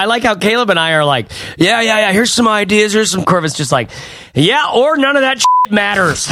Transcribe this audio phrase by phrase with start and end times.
[0.00, 2.12] I like how Caleb and I are like, yeah, yeah, yeah.
[2.12, 2.94] Here's some ideas.
[2.94, 3.90] Here's some Corbett's just like,
[4.32, 6.26] yeah, or none of that shit matters.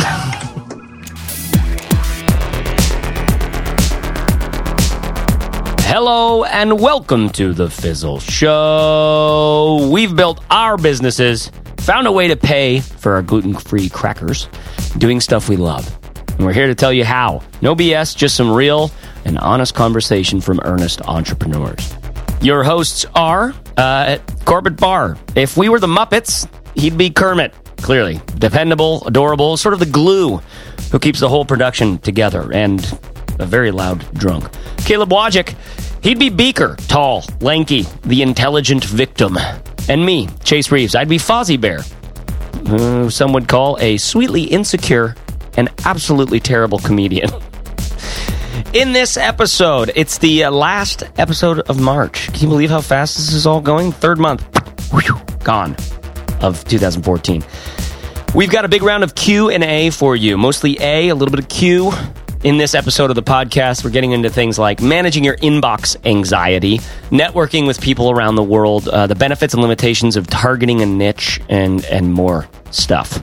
[5.85, 9.91] Hello and welcome to the Fizzle Show.
[9.93, 14.49] We've built our businesses, found a way to pay for our gluten free crackers,
[14.97, 15.95] doing stuff we love.
[16.39, 17.43] And we're here to tell you how.
[17.61, 18.91] No BS, just some real
[19.27, 21.98] and honest conversation from earnest entrepreneurs.
[22.41, 25.17] Your hosts are uh, Corbett Barr.
[25.35, 27.53] If we were the Muppets, he'd be Kermit.
[27.79, 30.41] Clearly, dependable, adorable, sort of the glue
[30.93, 32.81] who keeps the whole production together, and
[33.39, 34.49] a very loud drunk.
[34.79, 35.55] Caleb Wojcik,
[36.03, 39.37] he'd be Beaker, tall, lanky, the intelligent victim.
[39.89, 41.81] And me, Chase Reeves, I'd be Fozzie Bear,
[42.69, 45.15] who some would call a sweetly insecure
[45.57, 47.31] and absolutely terrible comedian.
[48.75, 52.27] In this episode, it's the uh, last episode of March.
[52.33, 53.93] Can you believe how fast this is all going?
[53.93, 54.47] Third month,
[55.43, 55.75] gone
[56.41, 57.45] of 2014.
[58.35, 60.37] We've got a big round of Q and A for you.
[60.37, 61.93] Mostly A, a little bit of Q.
[62.45, 66.79] In this episode of the podcast, we're getting into things like managing your inbox anxiety,
[67.11, 71.41] networking with people around the world, uh, the benefits and limitations of targeting a niche,
[71.49, 73.23] and and more stuff.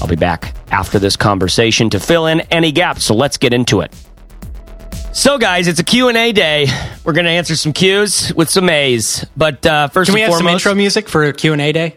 [0.00, 3.04] I'll be back after this conversation to fill in any gaps.
[3.04, 3.94] So let's get into it.
[5.12, 6.66] So, guys, it's a Q&A day.
[7.04, 9.26] We're going to answer some Q's with some A's.
[9.36, 11.96] But uh, first Can we have some intro music for Q and A day?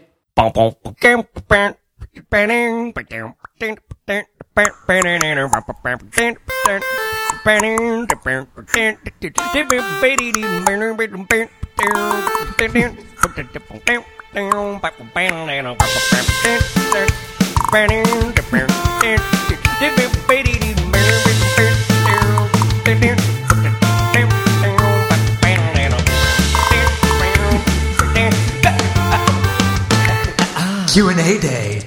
[30.96, 31.82] Q and A day.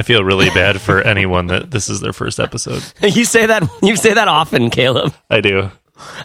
[0.00, 2.82] I feel really bad for anyone that this is their first episode.
[3.00, 5.14] you say that you say that often, Caleb.
[5.30, 5.70] I do.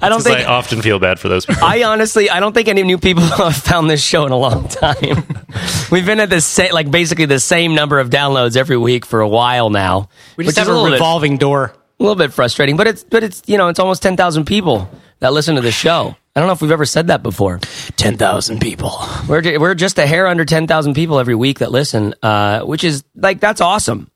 [0.01, 1.63] I don't think I often feel bad for those people.
[1.63, 4.67] I honestly, I don't think any new people have found this show in a long
[4.69, 5.23] time.
[5.91, 9.19] We've been at the same, like basically the same number of downloads every week for
[9.21, 10.09] a while now.
[10.35, 11.75] We just which have a little bit- revolving door.
[11.99, 14.89] a little bit frustrating, but it's but it's you know it's almost ten thousand people
[15.19, 16.15] that listen to the show.
[16.35, 17.59] I don't know if we've ever said that before.
[17.95, 18.99] Ten thousand people.
[19.27, 22.83] We're we're just a hair under ten thousand people every week that listen, uh, which
[22.83, 24.11] is like that's awesome.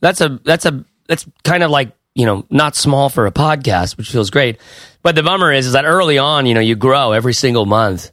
[0.00, 3.96] That's a that's a that's kind of like you know not small for a podcast,
[3.96, 4.60] which feels great.
[5.02, 8.12] But the bummer is is that early on, you know, you grow every single month,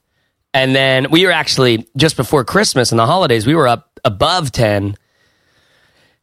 [0.56, 4.52] and then we were actually just before Christmas and the holidays, we were up above
[4.52, 4.96] ten.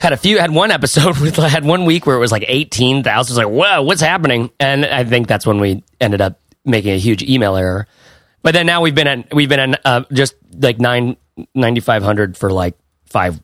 [0.00, 3.06] Had a few, had one episode with, had one week where it was like 18,000.
[3.14, 4.50] I was like, whoa, what's happening?
[4.58, 7.86] And I think that's when we ended up making a huge email error.
[8.42, 11.16] But then now we've been at, we've been at uh, just like nine,
[11.54, 13.40] 9,500 for like five,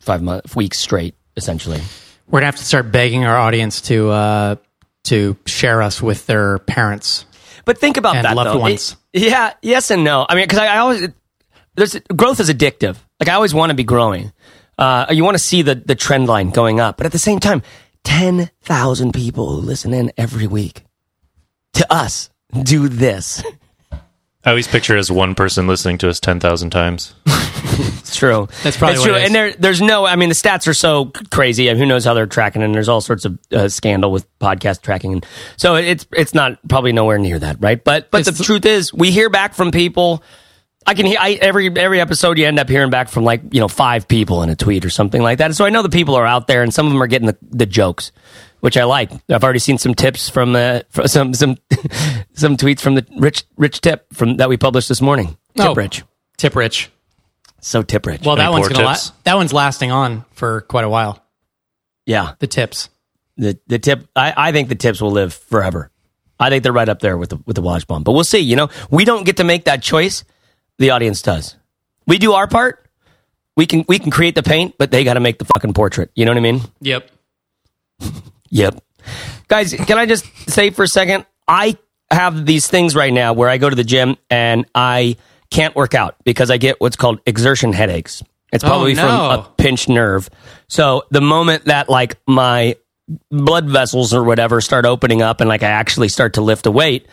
[0.00, 1.80] five months, weeks straight, essentially.
[2.28, 4.56] We're gonna have to start begging our audience to uh,
[5.04, 7.24] to share us with their parents.
[7.64, 8.58] But think about that, loved though.
[8.58, 8.96] ones.
[9.12, 10.26] It- yeah, yes and no.
[10.28, 11.08] I mean, because I, I always
[11.76, 12.96] there's growth is addictive.
[13.20, 14.32] Like I always want to be growing.
[14.76, 17.38] Uh, you want to see the the trend line going up, but at the same
[17.38, 17.62] time,
[18.04, 20.84] ten thousand people who listen in every week
[21.74, 22.28] to us
[22.62, 23.42] do this.
[24.44, 27.14] I always picture as one person listening to us 10,000 times.
[27.26, 28.48] It's true.
[28.62, 29.14] That's probably it's what true.
[29.16, 29.26] it is.
[29.26, 30.06] And there, there's no.
[30.06, 31.68] I mean, the stats are so crazy.
[31.68, 32.62] and Who knows how they're tracking?
[32.62, 35.26] And there's all sorts of uh, scandal with podcast tracking, and
[35.56, 37.82] so it's it's not probably nowhere near that, right?
[37.82, 40.22] But but It's the truth is, we hear back from people.
[40.86, 42.38] I can hear I, every every episode.
[42.38, 44.90] You end up hearing back from like you know five people in a tweet or
[44.90, 45.54] something like that.
[45.56, 47.36] So I know the people are out there, and some of them are getting the,
[47.42, 48.12] the jokes,
[48.66, 49.12] which I like.
[49.30, 51.56] I've already seen some tips from uh, from some some
[52.34, 55.36] some tweets from the rich rich tip from that we published this morning.
[55.56, 55.74] Tip Oh.
[55.74, 56.02] rich,
[56.36, 56.90] Tip rich.
[57.60, 58.22] so tip rich.
[58.24, 61.22] Well, that Any one's gonna la- that one's lasting on for quite a while.
[62.06, 62.32] yeah.
[62.40, 62.88] The tips.
[63.36, 65.92] the the tip I, I think the tips will live forever.
[66.40, 68.02] I think they're right up there with the with the watch bomb.
[68.02, 68.40] But we'll see.
[68.40, 70.24] You know, we don't get to make that choice.
[70.78, 71.54] The audience does.
[72.06, 72.84] We do our part.
[73.56, 76.10] We can we can create the paint, but they got to make the fucking portrait.
[76.16, 76.60] You know what I mean?
[76.80, 77.10] Yep.
[78.56, 78.82] Yep.
[79.48, 81.26] Guys, can I just say for a second?
[81.46, 81.76] I
[82.10, 85.16] have these things right now where I go to the gym and I
[85.50, 88.22] can't work out because I get what's called exertion headaches.
[88.52, 90.28] It's Oh, probably from a pinched nerve.
[90.68, 92.76] So the moment that like my
[93.30, 96.70] blood vessels or whatever start opening up and like I actually start to lift a
[96.70, 97.06] weight,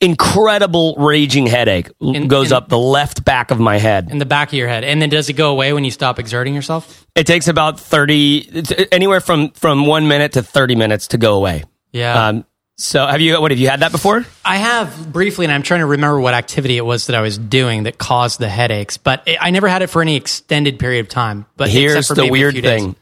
[0.00, 4.10] incredible raging headache In- goes in- up the left back of my head.
[4.10, 6.18] In the back of your head, and then does it go away when you stop
[6.18, 7.06] exerting yourself?
[7.14, 11.64] It takes about 30 anywhere from from 1 minute to 30 minutes to go away.
[11.92, 12.28] Yeah.
[12.28, 12.44] Um,
[12.76, 13.40] So have you?
[13.40, 14.24] What have you had that before?
[14.44, 17.38] I have briefly, and I'm trying to remember what activity it was that I was
[17.38, 18.96] doing that caused the headaches.
[18.96, 21.46] But it, I never had it for any extended period of time.
[21.56, 22.94] But Here's for the weird thing days.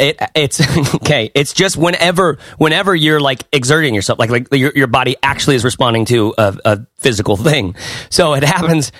[0.00, 0.60] It it's
[0.96, 1.30] okay.
[1.34, 5.64] It's just whenever whenever you're like exerting yourself, like like your your body actually is
[5.64, 7.74] responding to a, a physical thing.
[8.08, 8.92] So it happens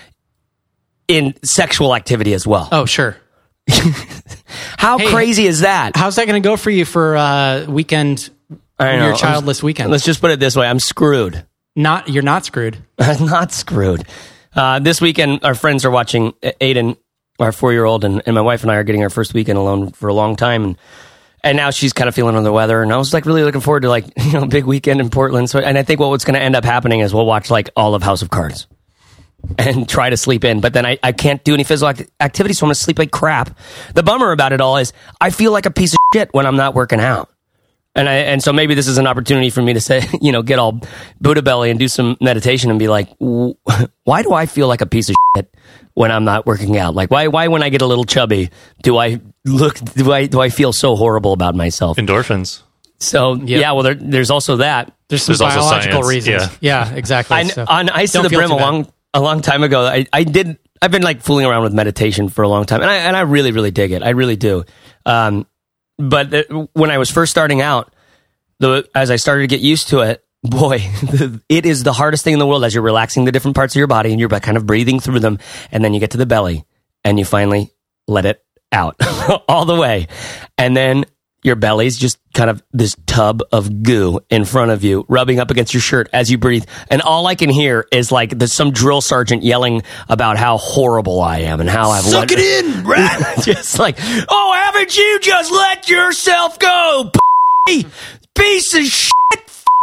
[1.08, 2.68] in sexual activity as well.
[2.70, 3.16] Oh, sure.
[4.78, 5.96] How hey, crazy is that?
[5.96, 8.30] How's that going to go for you for uh, weekend?
[8.78, 9.04] I know.
[9.04, 9.90] Your I'm- childless weekend.
[9.90, 11.44] Let's just put it this way: I'm screwed.
[11.76, 12.78] Not you're not screwed.
[12.98, 14.04] I'm not screwed.
[14.54, 16.96] Uh, this weekend, our friends are watching Aiden,
[17.40, 19.58] our four year old, and, and my wife and I are getting our first weekend
[19.58, 20.64] alone for a long time.
[20.64, 20.78] And,
[21.42, 22.82] and now she's kind of feeling under the weather.
[22.82, 25.50] And I was like really looking forward to like, you know, big weekend in Portland.
[25.50, 27.94] So, and I think what's going to end up happening is we'll watch like all
[27.94, 28.66] of House of Cards
[29.58, 30.60] and try to sleep in.
[30.60, 32.54] But then I, I can't do any physical act- activity.
[32.54, 33.56] So I'm going to sleep like crap.
[33.94, 36.56] The bummer about it all is I feel like a piece of shit when I'm
[36.56, 37.30] not working out.
[37.94, 40.42] And I, and so maybe this is an opportunity for me to say, you know,
[40.42, 40.80] get all
[41.20, 44.86] Buddha belly and do some meditation and be like, why do I feel like a
[44.86, 45.54] piece of shit
[45.94, 46.94] when I'm not working out?
[46.94, 48.50] Like, why, why when I get a little chubby,
[48.82, 51.96] do I look, do I, do I feel so horrible about myself?
[51.96, 52.62] Endorphins.
[52.98, 54.92] So yeah, well, there, there's also that.
[55.08, 56.42] There's some There's biological reasons.
[56.60, 57.36] Yeah, exactly.
[57.36, 60.22] I, So on Ice to the Brim a long, a long time ago, I, I
[60.22, 63.16] did, I've been like fooling around with meditation for a long time and I, and
[63.16, 64.02] I really, really dig it.
[64.02, 64.64] I really do.
[65.06, 65.46] Um,
[66.00, 67.92] but when I was first starting out,
[68.58, 70.78] the as I started to get used to it, boy,
[71.48, 73.78] it is the hardest thing in the world as you're relaxing the different parts of
[73.78, 75.38] your body and you're kind of breathing through them,
[75.70, 76.64] and then you get to the belly
[77.04, 77.70] and you finally
[78.06, 78.96] let it out
[79.48, 80.08] all the way,
[80.56, 81.04] and then
[81.42, 85.50] your belly's just kind of this tub of goo in front of you, rubbing up
[85.50, 86.64] against your shirt as you breathe.
[86.90, 91.20] And all I can hear is like there's some drill sergeant yelling about how horrible
[91.20, 93.38] I am and how I've Suck let- it in, rat.
[93.42, 97.10] just like, oh, haven't you just let yourself go,
[97.68, 97.86] p-
[98.34, 99.10] piece of shit?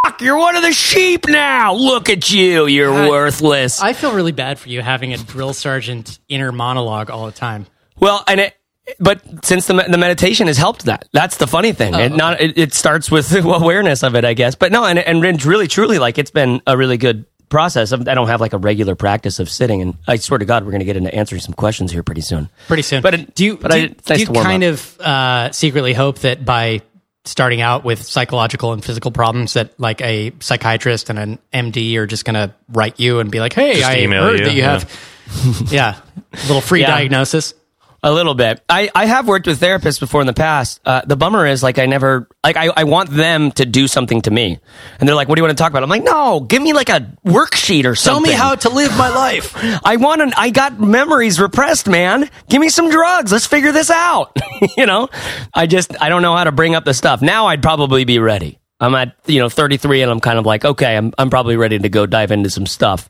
[0.06, 1.74] Fuck, you're one of the sheep now.
[1.74, 3.10] Look at you, you're God.
[3.10, 3.82] worthless.
[3.82, 7.66] I feel really bad for you having a drill sergeant inner monologue all the time.
[8.00, 8.54] well, and it.
[9.00, 11.94] But since the the meditation has helped that, that's the funny thing.
[11.94, 14.56] it not it, it starts with awareness of it, I guess.
[14.56, 17.92] But no, and and really truly like it's been a really good process.
[17.94, 20.72] I don't have like a regular practice of sitting, and I swear to God, we're
[20.72, 22.50] going to get into answering some questions here pretty soon.
[22.68, 23.02] Pretty soon.
[23.02, 24.74] But it- do you but do, I- you- it's nice do you kind up.
[24.74, 26.82] of uh, secretly hope that by
[27.26, 32.08] starting out with psychological and physical problems that like a psychiatrist and an MD are
[32.08, 34.54] just going to write you and be like, "Hey, Just I email heard you, that
[34.54, 34.80] you yeah.
[34.80, 36.00] have yeah,
[36.34, 36.88] a little free Yeah.
[36.92, 37.54] diagnosis."
[38.04, 38.64] A little bit.
[38.70, 40.80] I, I have worked with therapists before in the past.
[40.86, 44.22] Uh, the bummer is like I never like I, I want them to do something
[44.22, 44.60] to me,
[45.00, 46.74] and they're like, "What do you want to talk about?" I'm like, "No, give me
[46.74, 48.24] like a worksheet or something.
[48.26, 49.54] Tell me how to live my life.
[49.86, 52.30] I want an, I got memories repressed, man.
[52.50, 53.32] Give me some drugs.
[53.32, 54.38] Let's figure this out.
[54.78, 55.10] you know,
[55.54, 57.22] I just I don't know how to bring up the stuff.
[57.22, 58.60] Now I'd probably be ready.
[58.80, 61.80] I'm at you know 33, and I'm kind of like, okay, I'm I'm probably ready
[61.80, 63.10] to go dive into some stuff.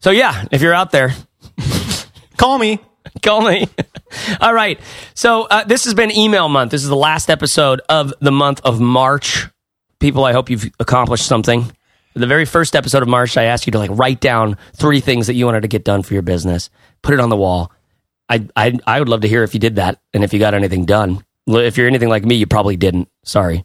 [0.00, 1.14] So yeah, if you're out there,
[2.36, 2.80] Call me.
[3.24, 3.66] Me.
[4.40, 4.80] All right.
[5.14, 6.72] So uh, this has been email month.
[6.72, 9.46] This is the last episode of the month of March.
[10.00, 11.70] People, I hope you've accomplished something.
[12.14, 15.28] The very first episode of March, I asked you to like write down three things
[15.28, 16.68] that you wanted to get done for your business.
[17.02, 17.72] Put it on the wall.
[18.28, 20.54] I I I would love to hear if you did that and if you got
[20.54, 21.24] anything done.
[21.46, 23.08] If you're anything like me, you probably didn't.
[23.24, 23.64] Sorry.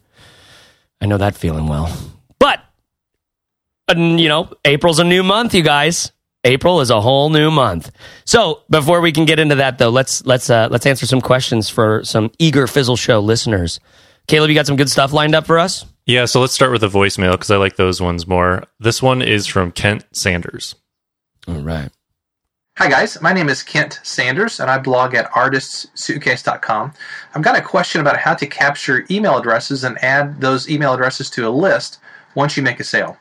[1.00, 1.94] I know that feeling well.
[2.38, 2.60] But
[3.88, 6.12] uh, you know, April's a new month, you guys.
[6.44, 7.90] April is a whole new month.
[8.24, 11.68] So before we can get into that, though, let's let's uh, let's answer some questions
[11.68, 13.80] for some eager Fizzle Show listeners.
[14.28, 15.84] Caleb, you got some good stuff lined up for us.
[16.06, 18.64] Yeah, so let's start with the voicemail because I like those ones more.
[18.78, 20.74] This one is from Kent Sanders.
[21.46, 21.90] All right.
[22.76, 23.20] Hi, guys.
[23.20, 26.92] My name is Kent Sanders, and I blog at artistsuitcase.com.
[27.34, 31.28] I've got a question about how to capture email addresses and add those email addresses
[31.30, 31.98] to a list
[32.36, 33.16] once you make a sale.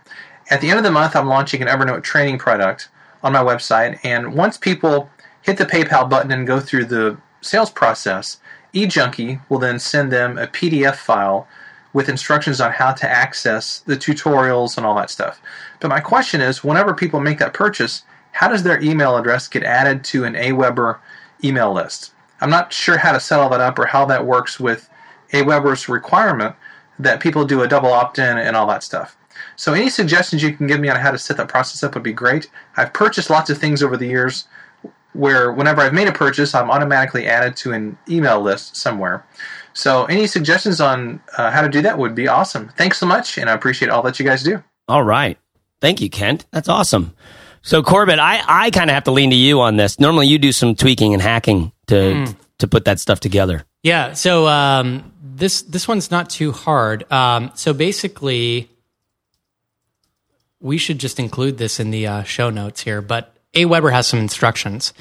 [0.52, 2.90] At the end of the month, I'm launching an Evernote training product
[3.28, 5.10] on my website, and once people
[5.42, 8.40] hit the PayPal button and go through the sales process,
[8.74, 11.46] eJunkie will then send them a PDF file
[11.92, 15.42] with instructions on how to access the tutorials and all that stuff.
[15.82, 19.64] But my question is whenever people make that purchase, how does their email address get
[19.64, 21.00] added to an Aweber
[21.44, 22.14] email list?
[22.40, 24.90] I'm not sure how to set all that up or how that works with
[25.34, 26.56] Aweber's requirement
[26.98, 29.17] that people do a double opt in and all that stuff.
[29.58, 32.04] So, any suggestions you can give me on how to set that process up would
[32.04, 32.50] be great.
[32.78, 34.48] I've purchased lots of things over the years
[35.14, 39.26] where whenever I've made a purchase, I'm automatically added to an email list somewhere.
[39.74, 42.70] So, any suggestions on uh, how to do that would be awesome.
[42.78, 44.64] Thanks so much, and I appreciate all that you guys do.
[44.88, 45.38] All right.
[45.82, 46.46] Thank you, Kent.
[46.52, 47.14] That's awesome.
[47.62, 50.00] So Corbett, I, I kind of have to lean to you on this.
[50.00, 53.66] Normally you do some tweaking and hacking to to put that stuff together.
[53.84, 54.14] Yeah.
[54.14, 57.12] So um, this this one's not too hard.
[57.12, 58.70] Um, so basically,
[60.60, 63.02] we should just include this in the uh, show notes here.
[63.02, 64.94] But Aweber has some instructions.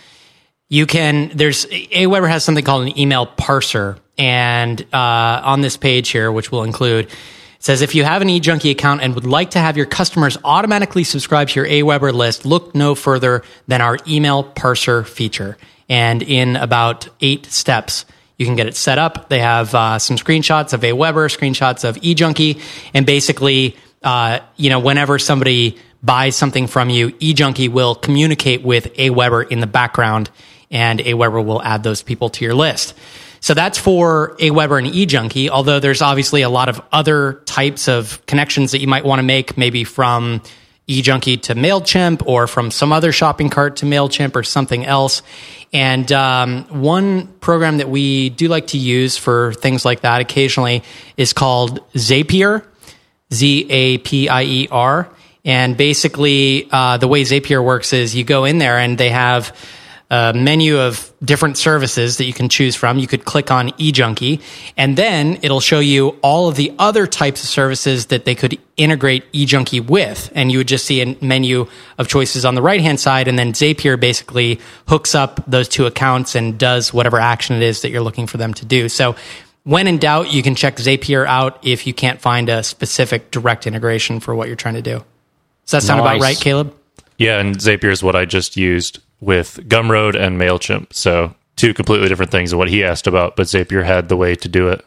[0.68, 6.10] You can there's Aweber has something called an email parser, and uh, on this page
[6.10, 7.06] here, which we'll include.
[7.06, 7.12] It
[7.60, 11.04] says if you have an eJunkie account and would like to have your customers automatically
[11.04, 15.56] subscribe to your Aweber list, look no further than our email parser feature.
[15.88, 18.04] And in about eight steps,
[18.36, 19.28] you can get it set up.
[19.28, 22.60] They have uh, some screenshots of Aweber, screenshots of eJunkie,
[22.92, 28.94] and basically, uh, you know, whenever somebody buys something from you, eJunkie will communicate with
[28.94, 30.30] Aweber in the background,
[30.70, 32.94] and Aweber will add those people to your list.
[33.40, 38.24] So that's for Aweber and eJunkie, although there's obviously a lot of other types of
[38.26, 40.40] connections that you might want to make, maybe from
[40.88, 45.20] eJunkie to MailChimp or from some other shopping cart to MailChimp or something else.
[45.72, 50.84] And um, one program that we do like to use for things like that occasionally
[51.16, 52.64] is called Zapier,
[53.32, 55.08] Z A P I E R.
[55.44, 59.56] And basically, uh, the way Zapier works is you go in there and they have
[60.08, 62.98] a menu of different services that you can choose from.
[62.98, 64.40] You could click on eJunkie,
[64.76, 68.58] and then it'll show you all of the other types of services that they could
[68.76, 70.30] integrate eJunkie with.
[70.34, 71.66] And you would just see a menu
[71.98, 75.86] of choices on the right hand side, and then Zapier basically hooks up those two
[75.86, 78.88] accounts and does whatever action it is that you're looking for them to do.
[78.88, 79.16] So
[79.66, 83.66] when in doubt, you can check Zapier out if you can't find a specific direct
[83.66, 84.98] integration for what you're trying to do.
[85.64, 86.72] Does that sound about right, Caleb?
[87.18, 90.92] Yeah, and Zapier is what I just used with Gumroad and Mailchimp.
[90.92, 94.36] So two completely different things than what he asked about, but Zapier had the way
[94.36, 94.86] to do it.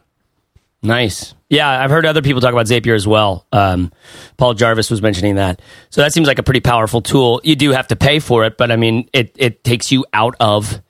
[0.82, 1.34] Nice.
[1.50, 3.46] Yeah, I've heard other people talk about Zapier as well.
[3.52, 3.92] Um,
[4.38, 5.62] Paul Jarvis was mentioning that.
[5.90, 7.42] So that seems like a pretty powerful tool.
[7.44, 10.36] You do have to pay for it, but I mean, it, it takes you out
[10.40, 10.82] of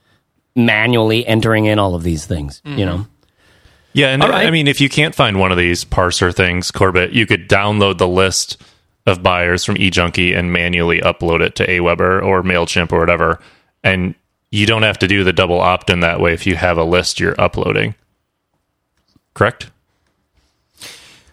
[0.56, 3.08] manually entering in all of these things, you know?
[3.94, 4.46] Yeah, and right.
[4.46, 7.98] I mean, if you can't find one of these parser things, Corbett, you could download
[7.98, 8.62] the list
[9.06, 13.40] of buyers from eJunkie and manually upload it to Aweber or Mailchimp or whatever,
[13.84, 14.14] and
[14.52, 17.20] you don't have to do the double opt-in that way if you have a list
[17.20, 17.96] you're uploading.
[19.34, 19.70] Correct?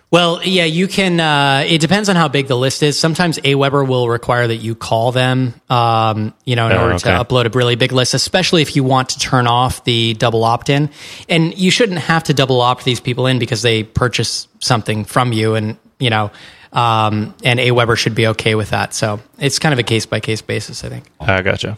[0.09, 1.19] Well, yeah, you can.
[1.19, 2.97] Uh, it depends on how big the list is.
[2.99, 7.09] Sometimes Aweber will require that you call them, um, you know, in Oh, order to
[7.09, 10.71] upload a really big list, especially if you want to turn off the double opt
[10.71, 10.91] in.
[11.29, 15.33] And you shouldn't have to double opt these people in because they purchase something from
[15.33, 16.31] you, and you know,
[16.73, 18.95] um, and Aweber should be okay with that.
[18.95, 21.05] So it's kind of a case by case basis, I think.
[21.21, 21.77] I gotcha.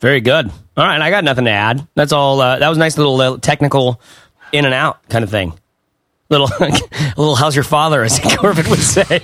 [0.00, 0.46] Very good.
[0.76, 1.86] All right, I got nothing to add.
[1.96, 2.40] That's all.
[2.40, 4.00] Uh, that was a nice little uh, technical
[4.52, 5.54] in and out kind of thing.
[6.28, 6.48] Little,
[7.16, 7.36] little.
[7.36, 8.02] How's your father?
[8.02, 9.04] As Corbett would say.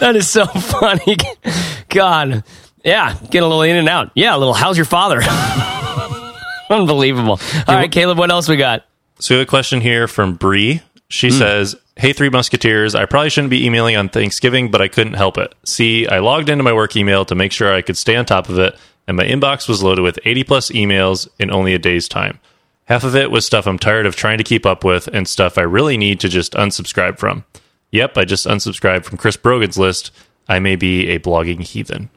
[0.00, 1.16] that is so funny.
[1.88, 2.44] God,
[2.84, 4.10] yeah, get a little in and out.
[4.14, 4.54] Yeah, a little.
[4.54, 5.22] How's your father?
[6.70, 7.40] Unbelievable.
[7.68, 8.18] All right, Caleb.
[8.18, 8.84] What else we got?
[9.18, 10.82] So we have a question here from Bree.
[11.08, 11.34] She hmm.
[11.34, 15.38] says, Hey, Three Musketeers, I probably shouldn't be emailing on Thanksgiving, but I couldn't help
[15.38, 15.54] it.
[15.64, 18.50] See, I logged into my work email to make sure I could stay on top
[18.50, 22.06] of it, and my inbox was loaded with 80 plus emails in only a day's
[22.06, 22.38] time.
[22.86, 25.58] Half of it was stuff I'm tired of trying to keep up with and stuff
[25.58, 27.44] I really need to just unsubscribe from.
[27.90, 30.12] Yep, I just unsubscribed from Chris Brogan's list.
[30.48, 32.10] I may be a blogging heathen.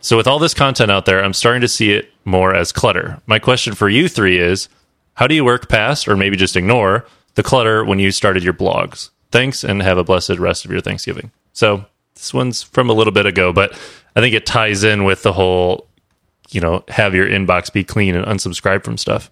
[0.00, 3.20] So, with all this content out there, I'm starting to see it more as clutter.
[3.26, 4.68] My question for you three is
[5.14, 8.52] how do you work past, or maybe just ignore, the clutter when you started your
[8.52, 9.10] blogs?
[9.30, 11.30] Thanks, and have a blessed rest of your Thanksgiving.
[11.52, 13.72] So, this one's from a little bit ago, but
[14.14, 15.88] I think it ties in with the whole,
[16.50, 19.30] you know, have your inbox be clean and unsubscribe from stuff.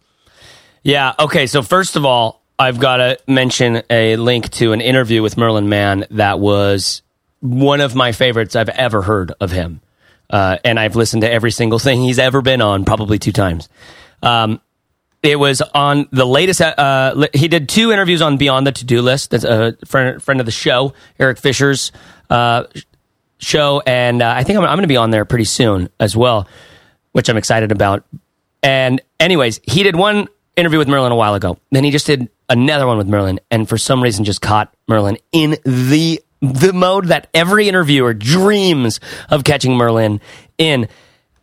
[0.83, 1.15] Yeah.
[1.19, 1.47] Okay.
[1.47, 5.69] So first of all, I've got to mention a link to an interview with Merlin
[5.69, 7.03] Mann that was
[7.41, 9.81] one of my favorites I've ever heard of him,
[10.29, 13.71] uh, and I've listened to every single thing he's ever been on, probably two times.
[14.23, 14.61] Um,
[15.23, 16.61] it was on the latest.
[16.61, 19.31] Uh, he did two interviews on Beyond the To Do List.
[19.31, 21.93] That's a friend, friend of the show, Erik Fisher's
[22.29, 22.65] uh,
[23.39, 26.15] show, and uh, I think I'm, I'm going to be on there pretty soon as
[26.15, 26.47] well,
[27.13, 28.05] which I'm excited about.
[28.63, 31.59] And anyways, he did one interview with Merlin a while ago.
[31.71, 35.19] Then he just did another one with Merlin, and for some reason, just caught Merlin
[35.33, 40.21] in the the mode that every interviewer dreams of catching Merlin
[40.59, 40.89] in.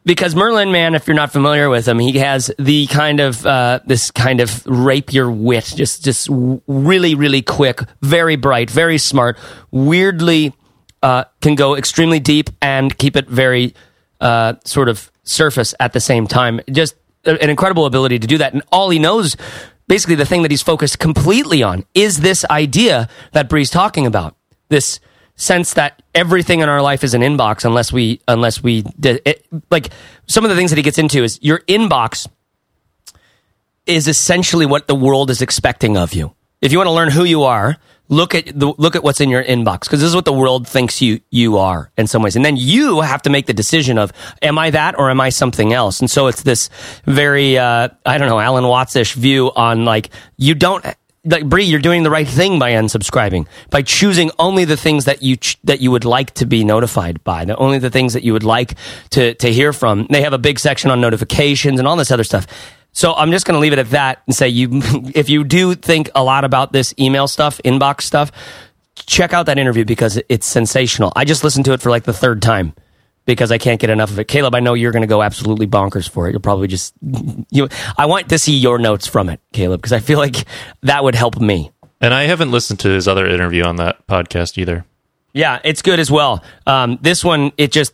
[0.06, 3.82] Because Merlin, man, if you're not familiar with him, he has the kind of uh,
[3.86, 9.38] this kind of rapier wit, just just really, really quick, very bright, very smart,
[9.70, 10.54] weirdly
[11.04, 13.76] uh, can go extremely deep and keep it very
[14.20, 16.60] uh, sort of surface at the same time.
[16.72, 16.96] Just
[17.28, 18.54] an incredible ability to do that.
[18.54, 19.36] And all he knows,
[19.88, 24.36] basically, the thing that he's focused completely on is this idea that Bree's talking about.
[24.70, 25.00] This
[25.36, 29.90] sense that everything in our life is an inbox unless we unless we it, like
[30.26, 32.28] some of the things that he gets into is your inbox
[33.86, 36.34] is essentially what the world is expecting of you.
[36.60, 37.78] If you want to learn who you are,
[38.10, 40.68] look at the look at what's in your inbox because this is what the world
[40.68, 43.98] thinks you you are in some ways and then you have to make the decision
[43.98, 44.12] of
[44.42, 46.70] am i that or am i something else and so it's this
[47.06, 50.86] very uh, i don't know alan watts-ish view on like you don't
[51.26, 55.22] like Bree, you're doing the right thing by unsubscribing, by choosing only the things that
[55.22, 58.24] you ch- that you would like to be notified by, the only the things that
[58.24, 58.76] you would like
[59.10, 60.08] to to hear from.
[60.10, 62.48] They have a big section on notifications and all this other stuff.
[62.98, 64.70] So I'm just going to leave it at that and say you
[65.14, 68.32] if you do think a lot about this email stuff, inbox stuff,
[68.96, 71.14] check out that interview because it's sensational.
[71.16, 72.74] I just listened to it for like the third time
[73.26, 74.28] because I can't get enough of it.
[74.28, 76.32] Caleb, I know you're going to go absolutely bonkers for it.
[76.32, 76.96] You'll probably just
[77.52, 77.70] you.
[78.00, 80.46] I want to see your notes from it, Caleb, because I feel like
[80.82, 81.70] that would help me.
[82.02, 84.86] And I haven't listened to his other interview on that podcast either.
[85.34, 86.44] Yeah, it's good as well.
[86.66, 87.94] Um, this one, it just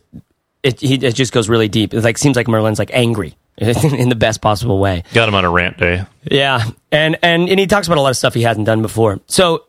[0.62, 1.92] it he, it just goes really deep.
[1.92, 5.04] It like seems like Merlin's like angry in the best possible way.
[5.12, 6.04] Got him on a rant day.
[6.30, 9.20] Yeah, and and and he talks about a lot of stuff he hasn't done before.
[9.26, 9.64] So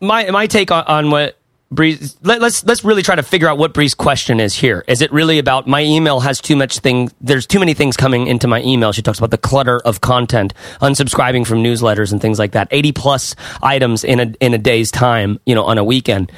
[0.00, 1.38] my my take on, on what
[1.70, 4.84] Bree's let, let's let's really try to figure out what Bree's question is here.
[4.88, 7.10] Is it really about my email has too much thing?
[7.20, 8.92] There's too many things coming into my email.
[8.92, 12.68] She talks about the clutter of content, unsubscribing from newsletters and things like that.
[12.70, 16.32] Eighty plus items in a in a day's time, you know, on a weekend.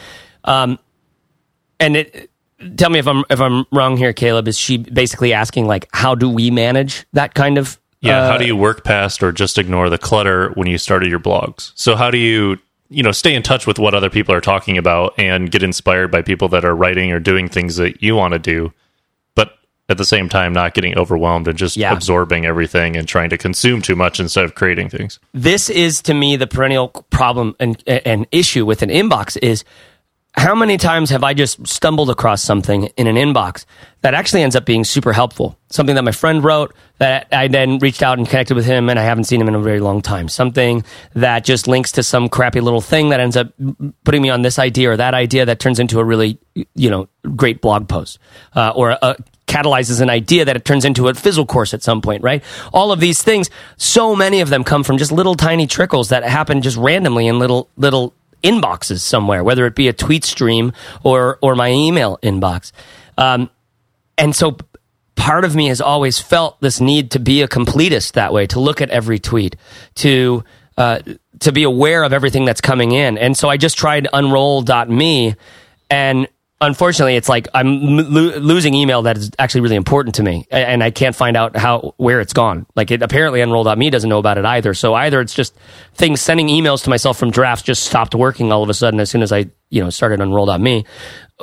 [0.45, 0.78] Um,
[1.80, 2.30] and it
[2.77, 4.49] tell me if I'm if I'm wrong here, Caleb.
[4.49, 8.39] Is she basically asking like how do we manage that kind of Yeah, uh, how
[8.39, 11.73] do you work past or just ignore the clutter when you started your blogs?
[11.75, 12.59] So how do you,
[12.89, 16.11] you know, stay in touch with what other people are talking about and get inspired
[16.11, 18.73] by people that are writing or doing things that you want to do,
[19.35, 19.59] but
[19.89, 21.93] at the same time not getting overwhelmed and just Yeah.
[21.93, 25.19] absorbing everything and trying to consume too much instead of creating things.
[25.35, 29.65] this is to me the perennial problem and an issue with an inbox is
[30.37, 33.64] how many times have I just stumbled across something in an inbox
[34.02, 35.59] that actually ends up being super helpful?
[35.71, 38.99] Something that my friend wrote that I then reached out and connected with him and
[38.99, 40.28] I haven't seen him in a very long time.
[40.28, 43.49] Something that just links to some crappy little thing that ends up
[44.05, 46.38] putting me on this idea or that idea that turns into a really,
[46.75, 48.19] you know, great blog post.
[48.55, 49.16] Uh, or a,
[49.47, 52.45] catalyzes an idea that it turns into a fizzle course at some point, right?
[52.75, 56.25] All of these things, so many of them come from just little tiny trickles that
[56.25, 60.73] happen just randomly in little, little inboxes somewhere, whether it be a tweet stream
[61.03, 62.73] or, or my email inbox.
[63.19, 63.51] Um,
[64.19, 64.57] and so
[65.15, 68.61] part of me has always felt this need to be a completist that way, to
[68.61, 69.57] look at every tweet,
[69.97, 70.45] to,
[70.77, 71.01] uh,
[71.41, 73.19] to be aware of everything that's coming in.
[73.19, 75.35] And so I just tried unroll.me
[75.91, 76.29] and
[76.60, 80.82] unfortunately it's like i'm lo- losing email that is actually really important to me and
[80.82, 82.66] i can't find out how where it's gone.
[82.75, 84.75] Like it apparently unroll.me doesn't know about it either.
[84.75, 85.54] So either it's just
[85.95, 89.10] things sending emails to myself from drafts just stopped working all of a sudden as
[89.10, 90.84] soon as i you know started unroll.me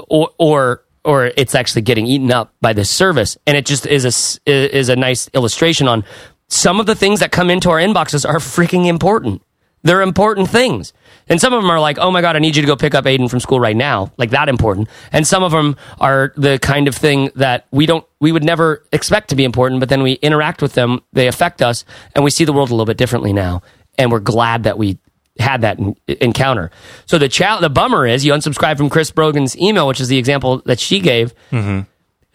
[0.10, 3.38] or or or it's actually getting eaten up by this service.
[3.45, 6.04] And it just is a is a nice illustration on
[6.47, 9.41] some of the things that come into our inboxes are freaking important.
[9.82, 10.93] They're important things.
[11.30, 12.94] And some of them are like, oh my God, I need you to go pick
[12.96, 14.12] up Aiden from school right now.
[14.18, 14.90] Like that important.
[15.12, 18.84] And some of them are the kind of thing that we don't, we would never
[18.92, 22.32] expect to be important, but then we interact with them, they affect us, and we
[22.32, 23.62] see the world a little bit differently now.
[23.98, 24.98] And we're glad that we
[25.40, 26.72] had that en- encounter.
[27.06, 30.18] So the cha- the bummer is you unsubscribe from Chris Brogan's email, which is the
[30.18, 31.34] example that she gave.
[31.52, 31.82] Mm-hmm.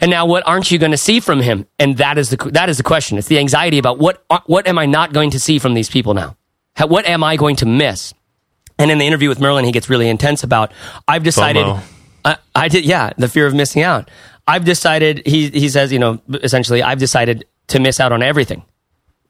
[0.00, 1.66] And now, what aren't you going to see from him?
[1.78, 3.18] And that is the that is the question.
[3.18, 6.14] It's the anxiety about what what am I not going to see from these people
[6.14, 6.36] now?
[6.76, 8.14] How, what am I going to miss?
[8.78, 10.72] And in the interview with Merlin, he gets really intense about.
[11.06, 11.64] I've decided.
[12.24, 14.10] I, I did, yeah, the fear of missing out.
[14.46, 15.26] I've decided.
[15.26, 18.62] He he says, you know, essentially, I've decided to miss out on everything,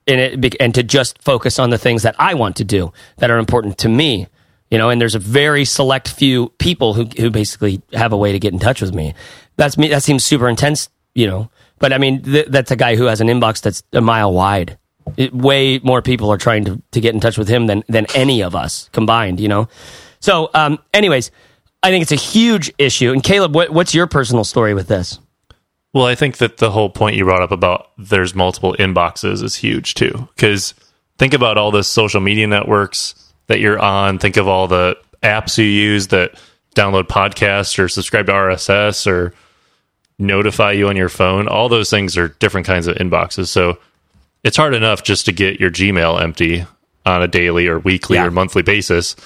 [0.06, 3.30] and it and to just focus on the things that I want to do that
[3.30, 4.26] are important to me.
[4.70, 8.32] You know, and there's a very select few people who who basically have a way
[8.32, 9.14] to get in touch with me.
[9.56, 9.88] That's me.
[9.88, 10.90] That seems super intense.
[11.14, 14.00] You know, but I mean, th- that's a guy who has an inbox that's a
[14.00, 14.78] mile wide.
[15.16, 18.07] It, way more people are trying to, to get in touch with him than than
[18.14, 19.40] any of us combined.
[19.40, 19.68] You know.
[20.21, 21.31] So, um, anyways,
[21.83, 23.12] I think it's a huge issue.
[23.12, 25.18] And Caleb, what, what's your personal story with this?
[25.92, 29.55] Well, I think that the whole point you brought up about there's multiple inboxes is
[29.55, 30.29] huge too.
[30.35, 30.75] Because
[31.18, 33.14] think about all the social media networks
[33.47, 34.18] that you're on.
[34.18, 36.33] Think of all the apps you use that
[36.75, 39.35] download podcasts or subscribe to RSS or
[40.18, 41.49] notify you on your phone.
[41.49, 43.49] All those things are different kinds of inboxes.
[43.49, 43.79] So
[44.44, 46.64] it's hard enough just to get your Gmail empty
[47.07, 48.27] on a daily or weekly Yeah.
[48.27, 49.16] or monthly basis,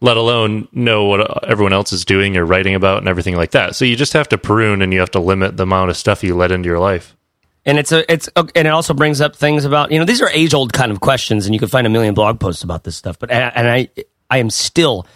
[0.00, 3.74] let alone know what everyone else is doing or writing about and everything like that.
[3.76, 6.22] So you just have to prune and you have to limit the amount of stuff
[6.24, 7.16] you let into your life.
[7.64, 10.20] And it's a it's a, and it also brings up things about you know these
[10.20, 12.82] are age old kind of questions, and you can find a million blog posts about
[12.82, 13.20] this stuff.
[13.20, 13.88] But and, and I
[14.28, 15.06] I am still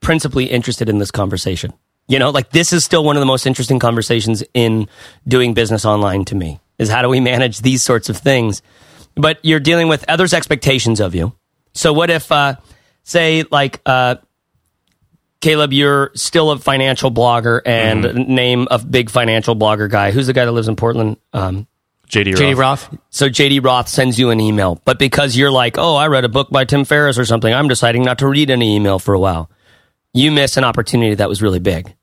[0.00, 1.74] principally interested in this conversation.
[2.08, 4.88] You know, like this is still one of the most interesting conversations in
[5.28, 6.58] doing business online to me.
[6.78, 8.62] Is how do we manage these sorts of things?
[9.16, 11.32] But you're dealing with others' expectations of you.
[11.74, 12.56] So what if, uh,
[13.02, 14.16] say, like uh,
[15.40, 18.34] Caleb, you're still a financial blogger and Mm-hmm.
[18.34, 20.10] name a big financial blogger guy.
[20.10, 21.16] Who's the guy that lives in Portland?
[21.32, 21.66] Um,
[22.08, 22.90] JD, JD Roth.
[22.90, 22.98] Roth.
[23.10, 26.28] so JD Roth sends you an email, but because you're like, oh, I read a
[26.28, 29.18] book by Tim Ferriss or something, I'm deciding not to read any email for a
[29.20, 29.48] while.
[30.12, 31.94] You miss an opportunity that was really big.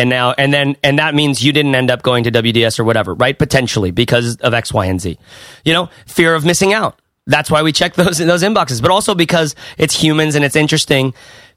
[0.00, 2.84] And now, and then, and that means you didn't end up going to WDS or
[2.84, 3.38] whatever, right?
[3.38, 5.18] Potentially because of X, Y, and Z.
[5.62, 6.98] You know, fear of missing out.
[7.26, 11.12] That's why we check those, those inboxes, but also because it's humans and it's interesting.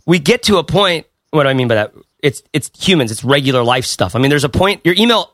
[0.05, 1.93] We get to a point, what do I mean by that?
[2.19, 4.13] It's, it's humans, it's regular life stuff.
[4.13, 5.31] I mean, there's a point, your email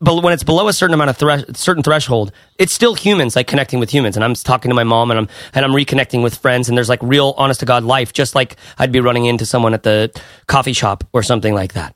[0.00, 3.46] but when it's below a certain amount of thresh, certain threshold, it's still humans, like
[3.46, 4.16] connecting with humans.
[4.16, 6.90] And I'm talking to my mom, and I'm and I'm reconnecting with friends, and there's
[6.90, 10.10] like real, honest to god life, just like I'd be running into someone at the
[10.46, 11.94] coffee shop or something like that.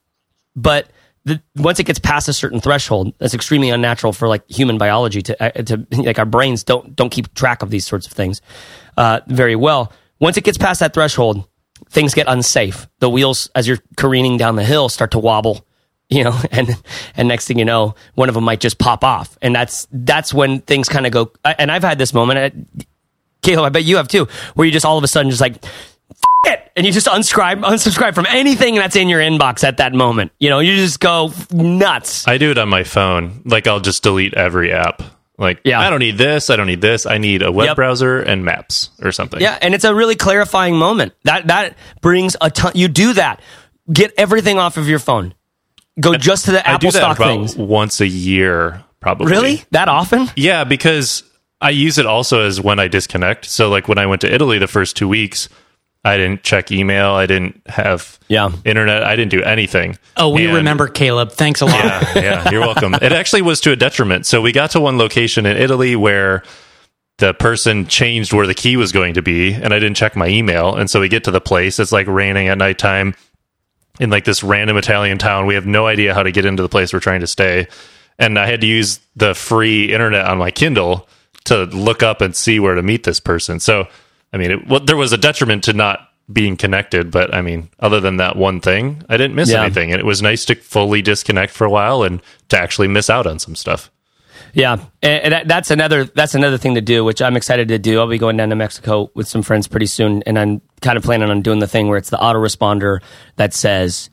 [0.63, 0.89] But
[1.25, 5.23] the, once it gets past a certain threshold, that's extremely unnatural for like human biology
[5.23, 8.41] to uh, to like our brains don't don't keep track of these sorts of things
[8.97, 9.93] uh, very well.
[10.21, 11.47] Once it gets past that threshold,
[11.91, 12.89] things get unsafe.
[12.99, 15.65] The wheels, as you're careening down the hill, start to wobble
[16.11, 16.71] you know and
[17.17, 20.33] and next thing you know one of them might just pop off and that's that's
[20.33, 22.85] when things kind of go and i've had this moment uh,
[23.43, 25.63] caleb i bet you have too where you just all of a sudden just like
[25.63, 25.88] "F-
[26.47, 30.33] it and you just unsubscribe unsubscribe from anything that's in your inbox at that moment
[30.39, 33.43] you know you just go nuts I do it on my phone.
[33.45, 35.03] Like I'll just delete every app.
[35.37, 35.81] Like Yeah.
[35.81, 36.51] I don't need this.
[36.51, 37.07] I don't need this.
[37.07, 37.77] I need a web Yep.
[37.77, 39.41] browser and maps or something.
[39.41, 43.41] yeah and it's a really clarifying moment that that brings a ton you do that
[43.93, 45.35] get everything off of your phone
[46.01, 49.31] go just to the I do apple that stock about things once a year, probably.
[49.31, 51.25] really that often Yeah, because
[51.61, 53.45] I use it also as when I disconnect.
[53.47, 55.49] So like when I went to Italy the first two weeks,
[56.09, 57.11] I didn't check email.
[57.11, 58.51] I didn't have Yeah.
[58.65, 59.03] internet.
[59.05, 59.99] I didn't do anything.
[60.17, 61.33] Oh, we And- remember Caleb.
[61.33, 61.75] Thanks a lot.
[61.77, 62.95] Yeah, yeah, you're welcome.
[62.95, 64.27] It actually was to a detriment.
[64.27, 66.43] So we got to one location in Italy where
[67.19, 70.29] the person changed where the key was going to be, and I didn't check my
[70.29, 70.75] email.
[70.77, 71.79] And so we get to the place.
[71.81, 73.15] It's like raining at nighttime
[74.01, 75.47] in like this random Italian town.
[75.47, 77.67] We have no idea how to get into the place we're trying to stay.
[78.21, 81.09] And I had to use the free internet on my Kindle
[81.45, 83.59] to look up and see where to meet this person.
[83.61, 83.87] So,
[84.33, 87.71] I mean, it, well, there was a detriment to not being connected, but I mean,
[87.81, 89.63] other than that one thing, I didn't miss Yeah.
[89.63, 89.93] anything.
[89.93, 93.27] And it was nice to fully disconnect for a while and to actually miss out
[93.27, 93.91] on some stuff.
[94.55, 97.79] Yeah, and and that, that's another that's another thing to do, which I'm excited to
[97.79, 97.99] do.
[97.99, 101.03] I'll be going down to Mexico with some friends pretty soon, and I'm kind of
[101.03, 103.01] planning on doing the thing where it's the autoresponder
[103.37, 104.09] that says